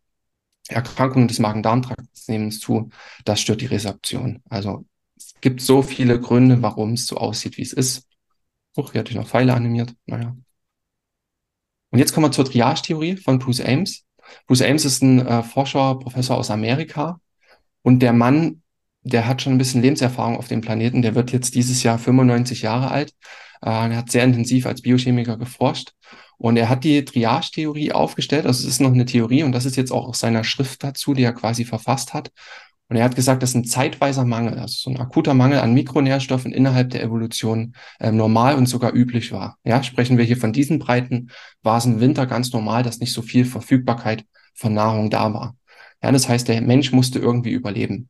Erkrankungen 0.67 1.27
des 1.27 1.39
Magen-Darm-Trakts 1.39 2.29
nehmen 2.29 2.49
zu. 2.49 2.89
Das 3.23 3.39
stört 3.39 3.62
die 3.62 3.67
Resorption. 3.67 4.41
Also 4.49 4.86
es 5.15 5.36
gibt 5.41 5.62
so 5.62 5.83
viele 5.83 6.19
Gründe, 6.19 6.63
warum 6.63 6.93
es 6.93 7.05
so 7.05 7.17
aussieht, 7.17 7.57
wie 7.57 7.63
es 7.63 7.73
ist. 7.73 8.07
Huch, 8.75 8.93
hier 8.93 8.99
hatte 8.99 9.12
ich 9.12 9.17
noch 9.17 9.27
Pfeile 9.27 9.53
animiert. 9.53 9.93
Naja. 10.07 10.36
Und 11.91 11.99
jetzt 11.99 12.13
kommen 12.13 12.25
wir 12.25 12.31
zur 12.31 12.45
Triage-Theorie 12.45 13.17
von 13.17 13.38
Bruce 13.38 13.62
Ames. 13.62 14.05
Bruce 14.47 14.62
Ames 14.62 14.86
ist 14.86 15.01
ein 15.01 15.25
äh, 15.25 15.43
Forscher, 15.43 15.95
Professor 15.95 16.38
aus 16.38 16.51
Amerika. 16.51 17.19
Und 17.81 17.99
der 17.99 18.13
Mann, 18.13 18.62
der 19.03 19.27
hat 19.27 19.41
schon 19.41 19.53
ein 19.53 19.57
bisschen 19.57 19.81
Lebenserfahrung 19.81 20.38
auf 20.38 20.47
dem 20.47 20.62
Planeten. 20.62 21.01
Der 21.01 21.15
wird 21.15 21.31
jetzt 21.31 21.55
dieses 21.55 21.83
Jahr 21.83 21.99
95 21.99 22.62
Jahre 22.62 22.91
alt. 22.91 23.12
Äh, 23.62 23.69
er 23.69 23.97
hat 23.97 24.12
sehr 24.12 24.23
intensiv 24.23 24.65
als 24.65 24.81
Biochemiker 24.81 25.38
geforscht. 25.38 25.93
Und 26.38 26.57
er 26.57 26.69
hat 26.69 26.83
die 26.83 27.05
Triage-Theorie 27.05 27.91
aufgestellt. 27.91 28.45
Also 28.45 28.67
es 28.67 28.73
ist 28.73 28.81
noch 28.81 28.91
eine 28.91 29.05
Theorie 29.05 29.43
und 29.43 29.53
das 29.53 29.65
ist 29.65 29.77
jetzt 29.77 29.91
auch 29.91 30.07
aus 30.07 30.19
seiner 30.19 30.43
Schrift 30.43 30.83
dazu, 30.83 31.13
die 31.13 31.23
er 31.23 31.33
quasi 31.33 31.63
verfasst 31.63 32.13
hat. 32.13 32.31
Und 32.93 32.99
er 32.99 33.06
hat 33.06 33.15
gesagt, 33.15 33.41
das 33.41 33.49
ist 33.49 33.56
ein 33.56 33.65
zeitweiser 33.65 34.23
Mangel, 34.23 34.60
also 34.60 34.75
so 34.77 34.91
ein 34.91 34.99
akuter 34.99 35.34
Mangel 35.34 35.58
an 35.58 35.73
Mikronährstoffen 35.73 36.53
innerhalb 36.53 36.91
der 36.91 37.01
Evolution 37.01 37.73
äh, 37.99 38.12
normal 38.12 38.53
und 38.53 38.67
sogar 38.67 38.93
üblich 38.93 39.32
war. 39.32 39.58
Ja, 39.63 39.82
sprechen 39.82 40.19
wir 40.19 40.25
hier 40.25 40.38
von 40.38 40.53
diesen 40.53 40.77
Breiten, 40.77 41.32
war 41.63 41.79
es 41.79 41.86
im 41.86 42.01
Winter 42.01 42.27
ganz 42.27 42.53
normal, 42.53 42.84
dass 42.84 42.99
nicht 42.99 43.12
so 43.12 43.23
viel 43.23 43.45
Verfügbarkeit 43.45 44.27
von 44.53 44.75
Nahrung 44.75 45.10
da 45.10 45.34
war. 45.34 45.56
Ja, 46.03 46.12
das 46.12 46.29
heißt, 46.29 46.47
der 46.47 46.62
Mensch 46.62 46.91
musste 46.91 47.17
irgendwie 47.17 47.49
überleben. 47.49 48.10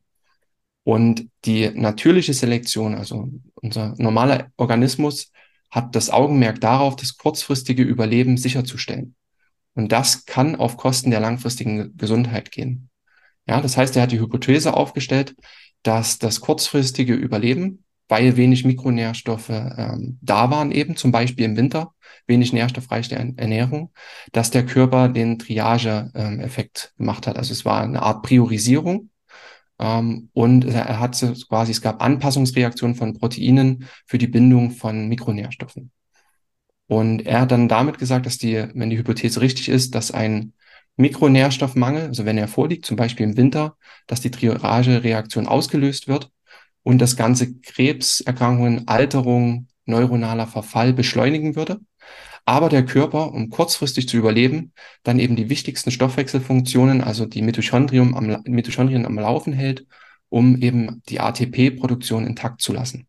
Und 0.82 1.30
die 1.46 1.70
natürliche 1.70 2.34
Selektion, 2.34 2.94
also 2.94 3.30
unser 3.54 3.94
normaler 3.96 4.52
Organismus, 4.58 5.32
hat 5.70 5.96
das 5.96 6.10
Augenmerk 6.10 6.60
darauf, 6.60 6.94
das 6.96 7.16
kurzfristige 7.16 7.82
Überleben 7.82 8.36
sicherzustellen. 8.36 9.14
Und 9.72 9.92
das 9.92 10.26
kann 10.26 10.56
auf 10.56 10.76
Kosten 10.76 11.10
der 11.10 11.20
langfristigen 11.20 11.96
Gesundheit 11.96 12.50
gehen. 12.50 12.90
Ja, 13.46 13.60
das 13.60 13.76
heißt, 13.76 13.96
er 13.96 14.02
hat 14.02 14.12
die 14.12 14.20
Hypothese 14.20 14.74
aufgestellt, 14.74 15.34
dass 15.82 16.18
das 16.18 16.40
kurzfristige 16.40 17.14
Überleben, 17.14 17.84
weil 18.08 18.36
wenig 18.36 18.64
Mikronährstoffe 18.64 19.50
ähm, 19.50 20.18
da 20.20 20.50
waren, 20.50 20.72
eben 20.72 20.96
zum 20.96 21.12
Beispiel 21.12 21.44
im 21.44 21.56
Winter, 21.56 21.92
wenig 22.26 22.52
nährstoffreiche 22.52 23.16
Ernährung, 23.36 23.92
dass 24.32 24.50
der 24.50 24.64
Körper 24.64 25.08
den 25.08 25.38
Triage-Effekt 25.38 26.94
gemacht 26.96 27.26
hat. 27.26 27.36
Also 27.36 27.52
es 27.52 27.64
war 27.64 27.82
eine 27.82 28.02
Art 28.02 28.22
Priorisierung. 28.22 29.10
Ähm, 29.78 30.30
und 30.32 30.64
er 30.66 31.00
hat 31.00 31.20
quasi, 31.48 31.72
es 31.72 31.82
gab 31.82 32.02
Anpassungsreaktionen 32.02 32.94
von 32.96 33.18
Proteinen 33.18 33.88
für 34.06 34.18
die 34.18 34.28
Bindung 34.28 34.70
von 34.70 35.08
Mikronährstoffen. 35.08 35.90
Und 36.86 37.26
er 37.26 37.40
hat 37.40 37.50
dann 37.50 37.68
damit 37.68 37.98
gesagt, 37.98 38.26
dass 38.26 38.38
die, 38.38 38.66
wenn 38.74 38.90
die 38.90 38.98
Hypothese 38.98 39.40
richtig 39.40 39.68
ist, 39.68 39.94
dass 39.94 40.10
ein 40.10 40.52
Mikronährstoffmangel, 40.96 42.02
also 42.08 42.24
wenn 42.24 42.38
er 42.38 42.48
vorliegt, 42.48 42.86
zum 42.86 42.96
Beispiel 42.96 43.26
im 43.26 43.36
Winter, 43.36 43.76
dass 44.06 44.20
die 44.20 44.30
Triage-Reaktion 44.30 45.46
ausgelöst 45.46 46.08
wird 46.08 46.30
und 46.82 46.98
das 46.98 47.16
ganze 47.16 47.54
Krebserkrankungen, 47.58 48.86
Alterung, 48.86 49.68
neuronaler 49.86 50.46
Verfall 50.46 50.92
beschleunigen 50.92 51.56
würde. 51.56 51.80
Aber 52.46 52.68
der 52.68 52.84
Körper, 52.84 53.32
um 53.32 53.48
kurzfristig 53.48 54.08
zu 54.08 54.18
überleben, 54.18 54.72
dann 55.02 55.18
eben 55.18 55.34
die 55.34 55.48
wichtigsten 55.48 55.90
Stoffwechselfunktionen, 55.90 57.00
also 57.02 57.24
die 57.26 57.42
Mitochondrien 57.42 58.14
am, 58.14 58.42
Mitochondrien 58.44 59.06
am 59.06 59.18
Laufen 59.18 59.52
hält, 59.52 59.86
um 60.28 60.60
eben 60.60 61.02
die 61.08 61.20
ATP-Produktion 61.20 62.26
intakt 62.26 62.60
zu 62.60 62.72
lassen. 62.72 63.06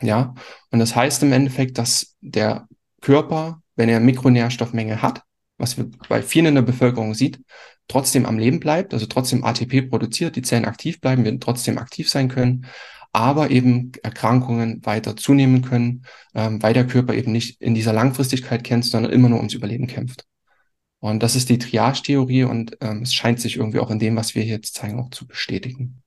Ja, 0.00 0.34
und 0.70 0.78
das 0.78 0.94
heißt 0.94 1.22
im 1.22 1.32
Endeffekt, 1.32 1.78
dass 1.78 2.16
der 2.20 2.68
Körper, 3.00 3.62
wenn 3.76 3.88
er 3.88 4.00
Mikronährstoffmenge 4.00 5.02
hat, 5.02 5.22
was 5.62 5.76
wir 5.76 5.88
bei 6.08 6.22
vielen 6.22 6.46
in 6.46 6.54
der 6.56 6.62
Bevölkerung 6.62 7.14
sieht, 7.14 7.40
trotzdem 7.86 8.26
am 8.26 8.38
Leben 8.38 8.58
bleibt, 8.58 8.92
also 8.92 9.06
trotzdem 9.06 9.44
ATP 9.44 9.82
produziert, 9.88 10.34
die 10.34 10.42
Zellen 10.42 10.64
aktiv 10.64 11.00
bleiben, 11.00 11.24
wir 11.24 11.38
trotzdem 11.38 11.78
aktiv 11.78 12.10
sein 12.10 12.28
können, 12.28 12.66
aber 13.12 13.50
eben 13.50 13.92
Erkrankungen 14.02 14.84
weiter 14.84 15.16
zunehmen 15.16 15.62
können, 15.62 16.04
ähm, 16.34 16.60
weil 16.62 16.74
der 16.74 16.86
Körper 16.86 17.14
eben 17.14 17.30
nicht 17.30 17.60
in 17.62 17.74
dieser 17.74 17.92
Langfristigkeit 17.92 18.64
kämpft, 18.64 18.90
sondern 18.90 19.12
immer 19.12 19.28
nur 19.28 19.38
ums 19.38 19.54
Überleben 19.54 19.86
kämpft. 19.86 20.24
Und 20.98 21.22
das 21.22 21.36
ist 21.36 21.48
die 21.48 21.58
Triage-Theorie 21.58 22.44
und 22.44 22.76
ähm, 22.80 23.02
es 23.02 23.14
scheint 23.14 23.40
sich 23.40 23.56
irgendwie 23.56 23.78
auch 23.78 23.90
in 23.90 24.00
dem, 24.00 24.16
was 24.16 24.34
wir 24.34 24.44
jetzt 24.44 24.74
zeigen, 24.74 24.98
auch 24.98 25.10
zu 25.10 25.26
bestätigen. 25.26 26.02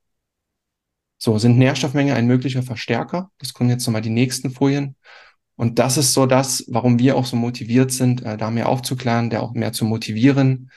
So, 1.18 1.38
sind 1.38 1.58
Nährstoffmenge 1.58 2.14
ein 2.14 2.28
möglicher 2.28 2.62
Verstärker? 2.62 3.32
Das 3.38 3.54
kommen 3.54 3.70
jetzt 3.70 3.86
nochmal 3.88 4.02
die 4.02 4.10
nächsten 4.10 4.52
Folien. 4.52 4.96
Und 5.56 5.80
das 5.80 5.98
ist 5.98 6.14
so 6.14 6.26
das, 6.26 6.66
warum 6.68 7.00
wir 7.00 7.16
auch 7.16 7.26
so 7.26 7.38
motiviert 7.38 7.92
sind, 7.92 8.24
äh, 8.24 8.38
da 8.38 8.52
mehr 8.52 8.70
aufzuklären, 8.70 9.30
der 9.30 9.42
auch 9.42 9.54
mehr 9.54 9.72
zu 9.72 9.86
motivieren. 9.86 10.70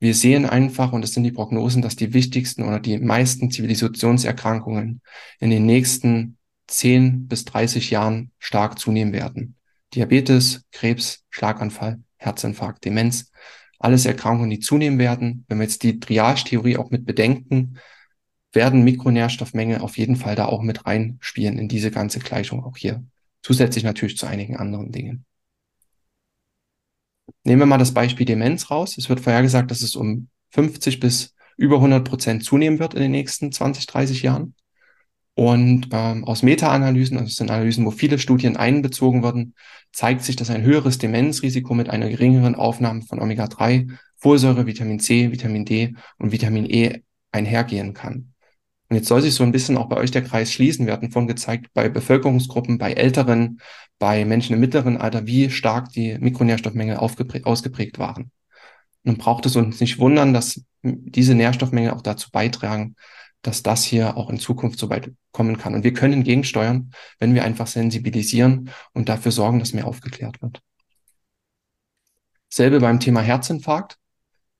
Wir 0.00 0.14
sehen 0.14 0.44
einfach, 0.44 0.92
und 0.92 1.02
das 1.02 1.12
sind 1.12 1.22
die 1.22 1.32
Prognosen, 1.32 1.82
dass 1.82 1.96
die 1.96 2.12
wichtigsten 2.12 2.64
oder 2.64 2.80
die 2.80 2.98
meisten 2.98 3.50
Zivilisationserkrankungen 3.50 5.00
in 5.38 5.50
den 5.50 5.66
nächsten 5.66 6.36
10 6.66 7.28
bis 7.28 7.44
30 7.44 7.90
Jahren 7.90 8.32
stark 8.38 8.78
zunehmen 8.78 9.12
werden. 9.12 9.56
Diabetes, 9.94 10.64
Krebs, 10.72 11.24
Schlaganfall, 11.30 12.00
Herzinfarkt, 12.16 12.84
Demenz, 12.84 13.30
alles 13.78 14.06
Erkrankungen, 14.06 14.50
die 14.50 14.60
zunehmen 14.60 14.98
werden. 14.98 15.44
Wenn 15.48 15.58
wir 15.58 15.64
jetzt 15.64 15.82
die 15.82 16.00
Triage-Theorie 16.00 16.76
auch 16.76 16.90
mit 16.90 17.06
bedenken, 17.06 17.78
werden 18.52 18.82
Mikronährstoffmenge 18.82 19.82
auf 19.82 19.98
jeden 19.98 20.16
Fall 20.16 20.36
da 20.36 20.46
auch 20.46 20.62
mit 20.62 20.86
reinspielen 20.86 21.58
in 21.58 21.68
diese 21.68 21.90
ganze 21.90 22.18
Gleichung 22.18 22.64
auch 22.64 22.76
hier. 22.76 23.04
Zusätzlich 23.44 23.84
natürlich 23.84 24.16
zu 24.16 24.26
einigen 24.26 24.56
anderen 24.56 24.90
Dingen. 24.90 25.26
Nehmen 27.44 27.60
wir 27.60 27.66
mal 27.66 27.76
das 27.76 27.92
Beispiel 27.92 28.24
Demenz 28.24 28.70
raus. 28.70 28.96
Es 28.96 29.10
wird 29.10 29.20
vorhergesagt, 29.20 29.70
dass 29.70 29.82
es 29.82 29.96
um 29.96 30.28
50 30.52 30.98
bis 30.98 31.34
über 31.58 31.76
100 31.76 32.08
Prozent 32.08 32.42
zunehmen 32.42 32.78
wird 32.78 32.94
in 32.94 33.02
den 33.02 33.10
nächsten 33.10 33.52
20, 33.52 33.86
30 33.86 34.22
Jahren. 34.22 34.54
Und 35.34 35.88
ähm, 35.92 36.24
aus 36.24 36.42
Meta-Analysen, 36.42 37.18
also 37.18 37.28
das 37.28 37.36
sind 37.36 37.50
Analysen, 37.50 37.84
wo 37.84 37.90
viele 37.90 38.18
Studien 38.18 38.56
einbezogen 38.56 39.22
wurden, 39.22 39.54
zeigt 39.92 40.22
sich, 40.22 40.36
dass 40.36 40.48
ein 40.48 40.62
höheres 40.62 40.96
Demenzrisiko 40.96 41.74
mit 41.74 41.90
einer 41.90 42.08
geringeren 42.08 42.54
Aufnahme 42.54 43.02
von 43.02 43.20
Omega-3, 43.20 43.90
Folsäure, 44.16 44.66
Vitamin 44.66 45.00
C, 45.00 45.32
Vitamin 45.32 45.66
D 45.66 45.94
und 46.16 46.32
Vitamin 46.32 46.64
E 46.64 47.02
einhergehen 47.30 47.92
kann. 47.92 48.33
Und 48.94 48.98
jetzt 48.98 49.08
soll 49.08 49.22
sich 49.22 49.34
so 49.34 49.42
ein 49.42 49.50
bisschen 49.50 49.76
auch 49.76 49.88
bei 49.88 49.96
euch 49.96 50.12
der 50.12 50.22
Kreis 50.22 50.52
schließen. 50.52 50.86
Wir 50.86 50.92
hatten 50.92 51.10
vorhin 51.10 51.26
gezeigt, 51.26 51.66
bei 51.74 51.88
Bevölkerungsgruppen, 51.88 52.78
bei 52.78 52.92
Älteren, 52.92 53.60
bei 53.98 54.24
Menschen 54.24 54.54
im 54.54 54.60
mittleren 54.60 54.98
Alter, 54.98 55.26
wie 55.26 55.50
stark 55.50 55.88
die 55.88 56.16
Mikronährstoffmenge 56.16 57.00
ausgeprägt 57.02 57.98
waren. 57.98 58.30
Nun 59.02 59.16
braucht 59.16 59.46
es 59.46 59.56
uns 59.56 59.80
nicht 59.80 59.98
wundern, 59.98 60.32
dass 60.32 60.62
diese 60.84 61.34
Nährstoffmenge 61.34 61.92
auch 61.92 62.02
dazu 62.02 62.30
beitragen, 62.30 62.94
dass 63.42 63.64
das 63.64 63.82
hier 63.82 64.16
auch 64.16 64.30
in 64.30 64.38
Zukunft 64.38 64.78
so 64.78 64.90
weit 64.90 65.10
kommen 65.32 65.58
kann. 65.58 65.74
Und 65.74 65.82
wir 65.82 65.92
können 65.92 66.22
gegensteuern, 66.22 66.92
wenn 67.18 67.34
wir 67.34 67.42
einfach 67.42 67.66
sensibilisieren 67.66 68.70
und 68.92 69.08
dafür 69.08 69.32
sorgen, 69.32 69.58
dass 69.58 69.72
mehr 69.72 69.88
aufgeklärt 69.88 70.40
wird. 70.40 70.62
Selbe 72.48 72.78
beim 72.78 73.00
Thema 73.00 73.22
Herzinfarkt. 73.22 73.98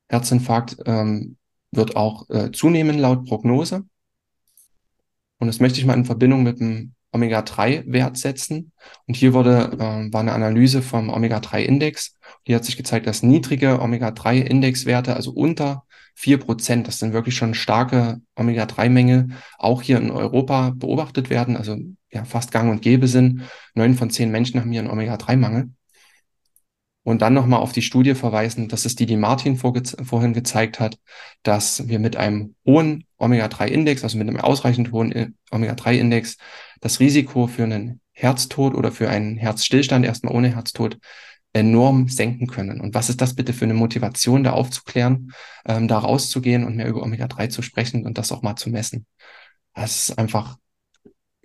Herzinfarkt 0.09 0.79
ähm, 0.87 1.37
wird 1.70 1.94
auch 1.94 2.29
äh, 2.31 2.51
zunehmen 2.51 2.99
laut 2.99 3.27
Prognose. 3.27 3.85
Und 5.45 5.49
das 5.49 5.61
möchte 5.61 5.79
ich 5.79 5.85
mal 5.85 5.93
in 5.93 6.07
Verbindung 6.07 6.43
mit 6.43 6.59
dem 6.59 6.95
Omega-3-Wert 7.13 8.17
setzen. 8.17 8.73
Und 9.07 9.15
hier 9.15 9.35
wurde, 9.35 9.73
äh, 9.75 10.11
war 10.11 10.21
eine 10.21 10.33
Analyse 10.33 10.81
vom 10.81 11.11
Omega-3-Index. 11.11 12.19
Hier 12.45 12.57
hat 12.57 12.65
sich 12.65 12.79
gezeigt, 12.79 13.07
dass 13.07 13.23
niedrige 13.23 13.83
Omega-3-Indexwerte, 13.83 15.15
also 15.15 15.33
unter 15.33 15.85
vier 16.15 16.39
Prozent, 16.39 16.89
das 16.89 16.99
sind 16.99 17.13
wirklich 17.13 17.37
schon 17.37 17.53
starke 17.53 18.23
Omega-3-Menge, 18.37 19.29
auch 19.59 19.83
hier 19.83 19.99
in 19.99 20.11
Europa 20.11 20.73
beobachtet 20.75 21.29
werden, 21.29 21.59
also 21.59 21.77
ja 22.11 22.25
fast 22.25 22.51
gang 22.51 22.71
und 22.71 22.81
gäbe 22.81 23.07
sind. 23.07 23.43
Neun 23.75 23.97
von 23.97 24.09
zehn 24.09 24.31
Menschen 24.31 24.59
haben 24.63 24.73
hier 24.73 24.81
einen 24.81 24.91
Omega-3-Mangel. 24.91 25.69
Und 27.05 27.21
dann 27.21 27.35
nochmal 27.35 27.61
auf 27.61 27.73
die 27.73 27.83
Studie 27.83 28.14
verweisen, 28.14 28.69
das 28.69 28.87
ist 28.87 28.99
die, 28.99 29.07
die 29.07 29.19
Martin 29.19 29.57
vorhin 29.57 30.33
gezeigt 30.33 30.81
hat, 30.81 30.99
dass 31.43 31.87
wir 31.87 31.99
mit 31.99 32.17
einem 32.17 32.55
hohen 32.67 33.05
Omega-3-Index, 33.19 34.03
also 34.03 34.17
mit 34.17 34.27
einem 34.27 34.40
ausreichend 34.40 34.90
hohen 34.90 35.12
äh, 35.12 35.29
Omega-3-Index, 35.51 36.38
das 36.81 37.01
Risiko 37.01 37.47
für 37.47 37.64
einen 37.64 38.01
Herztod 38.12 38.75
oder 38.75 38.90
für 38.90 39.11
einen 39.11 39.37
Herzstillstand, 39.37 40.07
erstmal 40.07 40.35
ohne 40.35 40.55
Herztod, 40.55 40.99
enorm 41.53 42.09
senken 42.09 42.47
können. 42.47 42.81
Und 42.81 42.95
was 42.95 43.09
ist 43.09 43.21
das 43.21 43.35
bitte 43.35 43.53
für 43.53 43.64
eine 43.64 43.75
Motivation, 43.75 44.43
da 44.43 44.53
aufzuklären, 44.53 45.33
ähm, 45.67 45.88
da 45.88 45.99
rauszugehen 45.99 46.64
und 46.64 46.77
mehr 46.77 46.88
über 46.88 47.03
Omega-3 47.03 47.49
zu 47.49 47.62
sprechen 47.62 48.07
und 48.07 48.19
das 48.19 48.33
auch 48.33 48.43
mal 48.43 48.57
zu 48.57 48.71
messen? 48.71 49.07
Das 49.75 50.09
ist 50.09 50.19
einfach, 50.19 50.57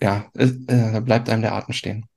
ja, 0.01 0.29
äh, 0.35 0.49
da 0.67 0.99
bleibt 1.01 1.29
einem 1.29 1.41
der 1.41 1.53
Atem 1.53 1.73
stehen. 1.73 2.08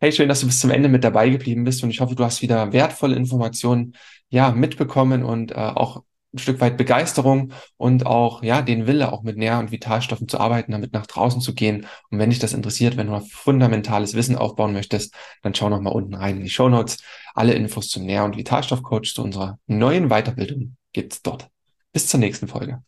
Hey, 0.00 0.12
schön, 0.12 0.28
dass 0.28 0.40
du 0.40 0.46
bis 0.46 0.60
zum 0.60 0.70
Ende 0.70 0.88
mit 0.88 1.02
dabei 1.02 1.28
geblieben 1.28 1.64
bist 1.64 1.82
und 1.82 1.90
ich 1.90 2.00
hoffe, 2.00 2.14
du 2.14 2.24
hast 2.24 2.40
wieder 2.40 2.72
wertvolle 2.72 3.16
Informationen 3.16 3.96
ja 4.28 4.52
mitbekommen 4.52 5.24
und 5.24 5.50
äh, 5.50 5.54
auch 5.56 6.04
ein 6.32 6.38
Stück 6.38 6.60
weit 6.60 6.76
Begeisterung 6.76 7.52
und 7.76 8.06
auch 8.06 8.44
ja 8.44 8.62
den 8.62 8.86
Wille, 8.86 9.12
auch 9.12 9.24
mit 9.24 9.36
Nähr- 9.36 9.58
und 9.58 9.72
Vitalstoffen 9.72 10.28
zu 10.28 10.38
arbeiten, 10.38 10.70
damit 10.70 10.92
nach 10.92 11.06
draußen 11.06 11.40
zu 11.40 11.52
gehen. 11.52 11.86
Und 12.10 12.20
wenn 12.20 12.30
dich 12.30 12.38
das 12.38 12.52
interessiert, 12.52 12.96
wenn 12.96 13.08
du 13.08 13.20
fundamentales 13.28 14.14
Wissen 14.14 14.36
aufbauen 14.36 14.72
möchtest, 14.72 15.14
dann 15.42 15.56
schau 15.56 15.68
noch 15.68 15.80
mal 15.80 15.90
unten 15.90 16.14
rein 16.14 16.36
in 16.36 16.44
die 16.44 16.50
Show 16.50 16.68
Notes. 16.68 16.98
Alle 17.34 17.54
Infos 17.54 17.88
zum 17.88 18.04
Nähr- 18.04 18.24
und 18.24 18.36
Vitalstoffcoach 18.36 19.14
zu 19.14 19.24
unserer 19.24 19.58
neuen 19.66 20.10
Weiterbildung 20.10 20.76
gibt's 20.92 21.22
dort. 21.22 21.48
Bis 21.92 22.06
zur 22.06 22.20
nächsten 22.20 22.46
Folge. 22.46 22.84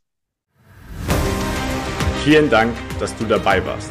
Vielen 2.23 2.51
Dank, 2.51 2.77
dass 3.01 3.16
du 3.16 3.25
dabei 3.25 3.64
warst. 3.66 3.90